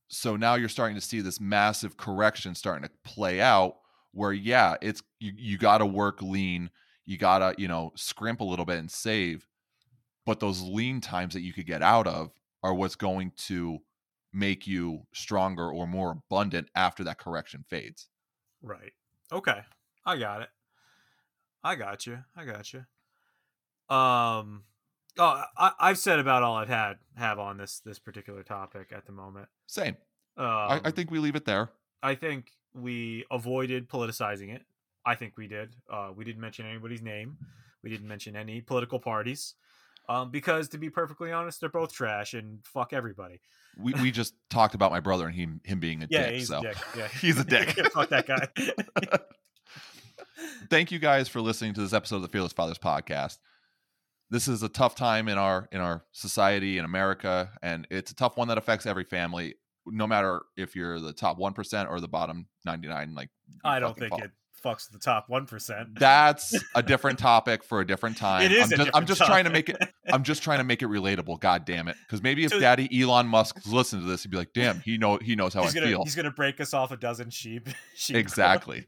So 0.09 0.35
now 0.35 0.55
you're 0.55 0.67
starting 0.67 0.95
to 0.95 1.01
see 1.01 1.21
this 1.21 1.39
massive 1.39 1.95
correction 1.95 2.55
starting 2.55 2.83
to 2.83 3.09
play 3.09 3.39
out 3.39 3.75
where 4.13 4.31
yeah, 4.31 4.75
it's 4.81 5.01
you, 5.19 5.33
you 5.35 5.57
got 5.57 5.79
to 5.79 5.85
work 5.85 6.21
lean, 6.21 6.69
you 7.05 7.17
got 7.17 7.39
to, 7.39 7.61
you 7.61 7.67
know, 7.67 7.91
scrimp 7.95 8.39
a 8.39 8.45
little 8.45 8.65
bit 8.65 8.79
and 8.79 8.89
save. 8.89 9.47
But 10.25 10.39
those 10.39 10.61
lean 10.61 11.01
times 11.01 11.33
that 11.33 11.41
you 11.41 11.51
could 11.51 11.65
get 11.65 11.81
out 11.81 12.07
of 12.07 12.31
are 12.63 12.73
what's 12.73 12.95
going 12.95 13.33
to 13.35 13.79
make 14.31 14.65
you 14.65 15.01
stronger 15.13 15.69
or 15.69 15.85
more 15.85 16.11
abundant 16.11 16.69
after 16.75 17.03
that 17.03 17.19
correction 17.19 17.65
fades. 17.69 18.07
Right. 18.61 18.93
Okay. 19.31 19.59
I 20.05 20.17
got 20.17 20.41
it. 20.41 20.49
I 21.63 21.75
got 21.75 22.05
you. 22.07 22.19
I 22.35 22.45
got 22.45 22.73
you. 22.73 22.85
Um 23.93 24.63
Oh, 25.19 25.43
I, 25.57 25.89
have 25.89 25.99
said 25.99 26.17
about 26.17 26.41
all 26.41 26.55
I've 26.55 26.69
had 26.69 26.97
have 27.15 27.37
on 27.37 27.57
this 27.57 27.79
this 27.85 27.99
particular 27.99 28.41
topic 28.41 28.91
at 28.91 29.05
the 29.05 29.11
moment. 29.11 29.47
Same. 29.67 29.95
Um, 30.37 30.47
I, 30.47 30.81
I, 30.83 30.87
um, 30.87 30.91
think 30.91 31.11
we 31.11 31.19
leave 31.19 31.35
it 31.35 31.45
there. 31.45 31.69
I 32.01 32.15
think 32.15 32.51
we 32.73 33.25
avoided 33.31 33.89
politicizing 33.89 34.53
it. 34.53 34.63
I 35.05 35.15
think 35.15 35.37
we 35.37 35.47
did. 35.47 35.75
Uh, 35.91 36.11
we 36.15 36.23
didn't 36.23 36.41
mention 36.41 36.65
anybody's 36.65 37.01
name. 37.01 37.37
We 37.83 37.89
didn't 37.89 38.07
mention 38.07 38.35
any 38.35 38.61
political 38.61 38.99
parties. 38.99 39.55
Um, 40.09 40.31
because 40.31 40.67
to 40.69 40.77
be 40.77 40.89
perfectly 40.89 41.31
honest, 41.31 41.61
they're 41.61 41.69
both 41.69 41.93
trash 41.93 42.33
and 42.33 42.59
fuck 42.65 42.91
everybody. 42.91 43.39
We 43.77 43.93
we 43.93 44.11
just 44.11 44.35
talked 44.49 44.75
about 44.75 44.91
my 44.91 44.99
brother 44.99 45.27
and 45.27 45.35
him 45.35 45.61
him 45.63 45.79
being 45.79 46.03
a 46.03 46.07
yeah, 46.09 46.25
dick. 46.25 46.35
He's 46.35 46.47
so 46.49 46.59
a 46.59 46.61
dick. 46.61 46.77
Yeah, 46.95 47.07
he's 47.21 47.39
a 47.39 47.45
dick. 47.45 47.69
fuck 47.93 48.09
that 48.09 48.27
guy. 48.27 48.47
Thank 50.69 50.91
you 50.91 50.99
guys 50.99 51.29
for 51.29 51.39
listening 51.41 51.73
to 51.75 51.81
this 51.81 51.93
episode 51.93 52.17
of 52.17 52.21
the 52.21 52.27
Fearless 52.27 52.53
Fathers 52.53 52.77
podcast 52.77 53.37
this 54.33 54.47
is 54.47 54.63
a 54.63 54.69
tough 54.69 54.95
time 54.95 55.27
in 55.27 55.37
our 55.37 55.69
in 55.71 55.79
our 55.79 56.03
society 56.11 56.79
in 56.79 56.85
America, 56.85 57.51
and 57.61 57.87
it's 57.91 58.11
a 58.11 58.15
tough 58.15 58.35
one 58.35 58.47
that 58.47 58.57
affects 58.57 58.87
every 58.87 59.03
family, 59.03 59.55
no 59.85 60.07
matter 60.07 60.41
if 60.57 60.75
you're 60.75 60.99
the 60.99 61.13
top 61.13 61.37
one 61.37 61.53
percent 61.53 61.89
or 61.89 61.99
the 61.99 62.07
bottom 62.07 62.47
ninety 62.65 62.87
nine. 62.87 63.15
Like 63.15 63.29
I 63.63 63.79
don't 63.79 63.97
think 63.97 64.11
fall. 64.11 64.23
it 64.23 64.31
fucks 64.63 64.89
the 64.89 64.97
top 64.97 65.29
one 65.29 65.45
percent. 65.45 65.99
That's 65.99 66.55
a 66.75 66.81
different 66.83 67.19
topic 67.19 67.63
for 67.63 67.81
a 67.81 67.87
different 67.87 68.17
time. 68.17 68.43
It 68.43 68.51
is. 68.51 68.71
I'm 68.71 68.77
just, 68.77 68.91
I'm 68.93 69.05
just 69.05 69.21
trying 69.21 69.43
to 69.43 69.49
make 69.49 69.69
it. 69.69 69.77
I'm 70.11 70.23
just 70.23 70.43
trying 70.43 70.59
to 70.59 70.63
make 70.63 70.81
it 70.81 70.87
relatable. 70.87 71.39
God 71.39 71.65
damn 71.65 71.87
it! 71.87 71.95
Because 72.05 72.23
maybe 72.23 72.45
if 72.45 72.51
so, 72.51 72.59
Daddy 72.59 72.89
Elon 73.01 73.27
Musk 73.27 73.59
listened 73.65 74.03
to 74.03 74.07
this, 74.07 74.23
he'd 74.23 74.31
be 74.31 74.37
like, 74.37 74.53
"Damn, 74.53 74.79
he 74.79 74.97
know 74.97 75.17
he 75.17 75.35
knows 75.35 75.53
how 75.53 75.63
I 75.63 75.71
gonna, 75.71 75.87
feel." 75.87 76.03
He's 76.03 76.15
gonna 76.15 76.31
break 76.31 76.61
us 76.61 76.73
off 76.73 76.91
a 76.91 76.97
dozen 76.97 77.29
sheep. 77.29 77.67
sheep 77.95 78.15
exactly. 78.15 78.85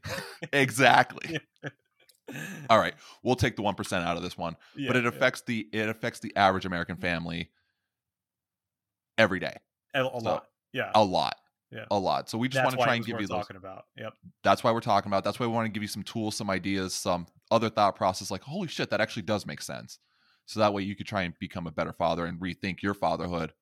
exactly. 0.52 1.38
All 2.68 2.78
right, 2.78 2.94
we'll 3.22 3.36
take 3.36 3.54
the 3.54 3.62
one 3.62 3.74
percent 3.74 4.04
out 4.04 4.16
of 4.16 4.22
this 4.22 4.36
one, 4.36 4.56
yeah, 4.74 4.88
but 4.88 4.96
it 4.96 5.06
affects 5.06 5.42
yeah. 5.46 5.62
the 5.72 5.78
it 5.78 5.88
affects 5.88 6.20
the 6.20 6.34
average 6.36 6.64
American 6.64 6.96
family 6.96 7.50
every 9.16 9.38
day. 9.38 9.56
A, 9.94 10.04
a 10.04 10.20
so, 10.20 10.24
lot, 10.24 10.46
yeah, 10.76 10.90
a 10.94 11.02
lot, 11.02 11.36
yeah, 11.72 11.86
a 11.90 11.98
lot. 11.98 12.28
So 12.28 12.38
we 12.38 12.48
just 12.48 12.62
want 12.64 12.76
to 12.76 12.84
try 12.84 12.94
and 12.94 13.04
give 13.04 13.20
you 13.20 13.26
those. 13.26 13.38
Talking 13.38 13.56
about, 13.56 13.86
yep. 13.96 14.12
That's 14.44 14.62
why 14.62 14.72
we're 14.72 14.80
talking 14.80 15.10
about. 15.10 15.24
That's 15.24 15.40
why 15.40 15.46
we 15.46 15.52
want 15.52 15.66
to 15.66 15.72
give 15.72 15.82
you 15.82 15.88
some 15.88 16.02
tools, 16.02 16.36
some 16.36 16.50
ideas, 16.50 16.94
some 16.94 17.26
other 17.50 17.70
thought 17.70 17.96
process. 17.96 18.30
Like, 18.30 18.42
holy 18.42 18.68
shit, 18.68 18.90
that 18.90 19.00
actually 19.00 19.22
does 19.22 19.46
make 19.46 19.62
sense. 19.62 19.98
So 20.44 20.60
that 20.60 20.72
way 20.72 20.82
you 20.82 20.94
could 20.94 21.06
try 21.06 21.22
and 21.22 21.34
become 21.40 21.66
a 21.66 21.72
better 21.72 21.92
father 21.92 22.26
and 22.26 22.38
rethink 22.38 22.82
your 22.82 22.94
fatherhood, 22.94 23.52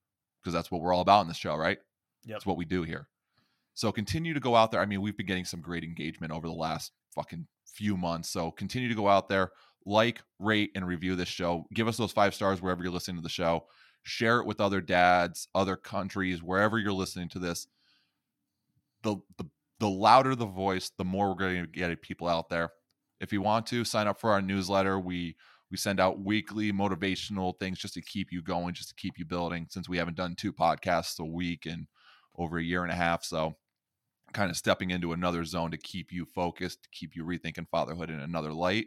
because 0.42 0.52
that's 0.52 0.70
what 0.70 0.82
we're 0.82 0.92
all 0.92 1.00
about 1.00 1.22
in 1.22 1.28
this 1.28 1.36
show, 1.36 1.56
right? 1.56 1.78
Yeah, 2.24 2.34
That's 2.34 2.46
what 2.46 2.56
we 2.56 2.64
do 2.64 2.82
here. 2.82 3.08
So 3.74 3.90
continue 3.90 4.34
to 4.34 4.40
go 4.40 4.54
out 4.54 4.70
there. 4.70 4.80
I 4.80 4.86
mean, 4.86 5.00
we've 5.00 5.16
been 5.16 5.26
getting 5.26 5.44
some 5.44 5.60
great 5.60 5.84
engagement 5.84 6.32
over 6.32 6.46
the 6.46 6.54
last 6.54 6.92
fucking 7.14 7.46
few 7.66 7.96
months. 7.96 8.28
So 8.28 8.50
continue 8.50 8.88
to 8.88 8.94
go 8.94 9.08
out 9.08 9.28
there, 9.28 9.50
like, 9.86 10.22
rate, 10.38 10.70
and 10.74 10.86
review 10.86 11.16
this 11.16 11.28
show. 11.28 11.66
Give 11.72 11.88
us 11.88 11.96
those 11.96 12.12
five 12.12 12.34
stars 12.34 12.60
wherever 12.60 12.82
you're 12.82 12.92
listening 12.92 13.16
to 13.16 13.22
the 13.22 13.28
show. 13.28 13.66
Share 14.04 14.38
it 14.38 14.46
with 14.46 14.60
other 14.60 14.80
dads, 14.80 15.48
other 15.54 15.76
countries, 15.76 16.42
wherever 16.42 16.78
you're 16.78 16.92
listening 16.92 17.28
to 17.30 17.38
this. 17.38 17.66
The 19.02 19.16
the 19.38 19.46
the 19.80 19.88
louder 19.88 20.34
the 20.34 20.46
voice, 20.46 20.90
the 20.96 21.04
more 21.04 21.28
we're 21.28 21.34
going 21.34 21.62
to 21.62 21.66
get 21.66 22.00
people 22.02 22.28
out 22.28 22.48
there. 22.48 22.70
If 23.20 23.32
you 23.32 23.42
want 23.42 23.66
to 23.66 23.84
sign 23.84 24.06
up 24.06 24.20
for 24.20 24.30
our 24.30 24.42
newsletter, 24.42 25.00
we 25.00 25.36
we 25.70 25.78
send 25.78 26.00
out 26.00 26.20
weekly 26.20 26.72
motivational 26.72 27.58
things 27.58 27.78
just 27.78 27.94
to 27.94 28.02
keep 28.02 28.30
you 28.30 28.42
going, 28.42 28.74
just 28.74 28.90
to 28.90 28.94
keep 28.94 29.18
you 29.18 29.24
building. 29.24 29.66
Since 29.70 29.88
we 29.88 29.98
haven't 29.98 30.16
done 30.16 30.36
two 30.36 30.52
podcasts 30.52 31.18
a 31.18 31.24
week 31.24 31.66
in 31.66 31.86
over 32.36 32.58
a 32.58 32.62
year 32.62 32.82
and 32.82 32.92
a 32.92 32.96
half, 32.96 33.24
so 33.24 33.56
kind 34.32 34.50
of 34.50 34.56
stepping 34.56 34.90
into 34.90 35.12
another 35.12 35.44
zone 35.44 35.70
to 35.70 35.78
keep 35.78 36.12
you 36.12 36.26
focused, 36.26 36.82
to 36.82 36.88
keep 36.90 37.16
you 37.16 37.24
rethinking 37.24 37.68
fatherhood 37.70 38.10
in 38.10 38.20
another 38.20 38.52
light. 38.52 38.86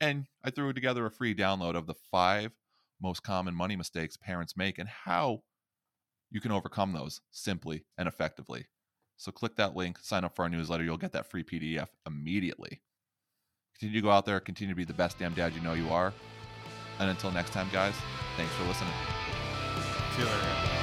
And 0.00 0.26
I 0.44 0.50
threw 0.50 0.72
together 0.72 1.06
a 1.06 1.10
free 1.10 1.34
download 1.34 1.76
of 1.76 1.86
the 1.86 1.94
five 2.10 2.52
most 3.00 3.22
common 3.22 3.54
money 3.54 3.76
mistakes 3.76 4.16
parents 4.16 4.56
make 4.56 4.78
and 4.78 4.88
how 4.88 5.42
you 6.30 6.40
can 6.40 6.52
overcome 6.52 6.92
those 6.92 7.20
simply 7.30 7.84
and 7.96 8.08
effectively. 8.08 8.66
So 9.16 9.32
click 9.32 9.56
that 9.56 9.74
link, 9.74 9.98
sign 10.00 10.24
up 10.24 10.36
for 10.36 10.42
our 10.42 10.48
newsletter. 10.48 10.84
You'll 10.84 10.96
get 10.96 11.12
that 11.12 11.30
free 11.30 11.42
PDF 11.42 11.88
immediately. 12.06 12.80
Continue 13.74 14.00
to 14.00 14.04
go 14.04 14.10
out 14.10 14.26
there, 14.26 14.40
continue 14.40 14.74
to 14.74 14.76
be 14.76 14.84
the 14.84 14.92
best 14.92 15.18
damn 15.18 15.34
dad 15.34 15.54
you 15.54 15.60
know 15.60 15.72
you 15.74 15.88
are. 15.88 16.12
And 16.98 17.10
until 17.10 17.30
next 17.30 17.52
time, 17.52 17.68
guys, 17.72 17.94
thanks 18.36 18.52
for 18.54 18.64
listening. 18.64 18.92
See 20.14 20.22
you 20.22 20.26
later. 20.26 20.77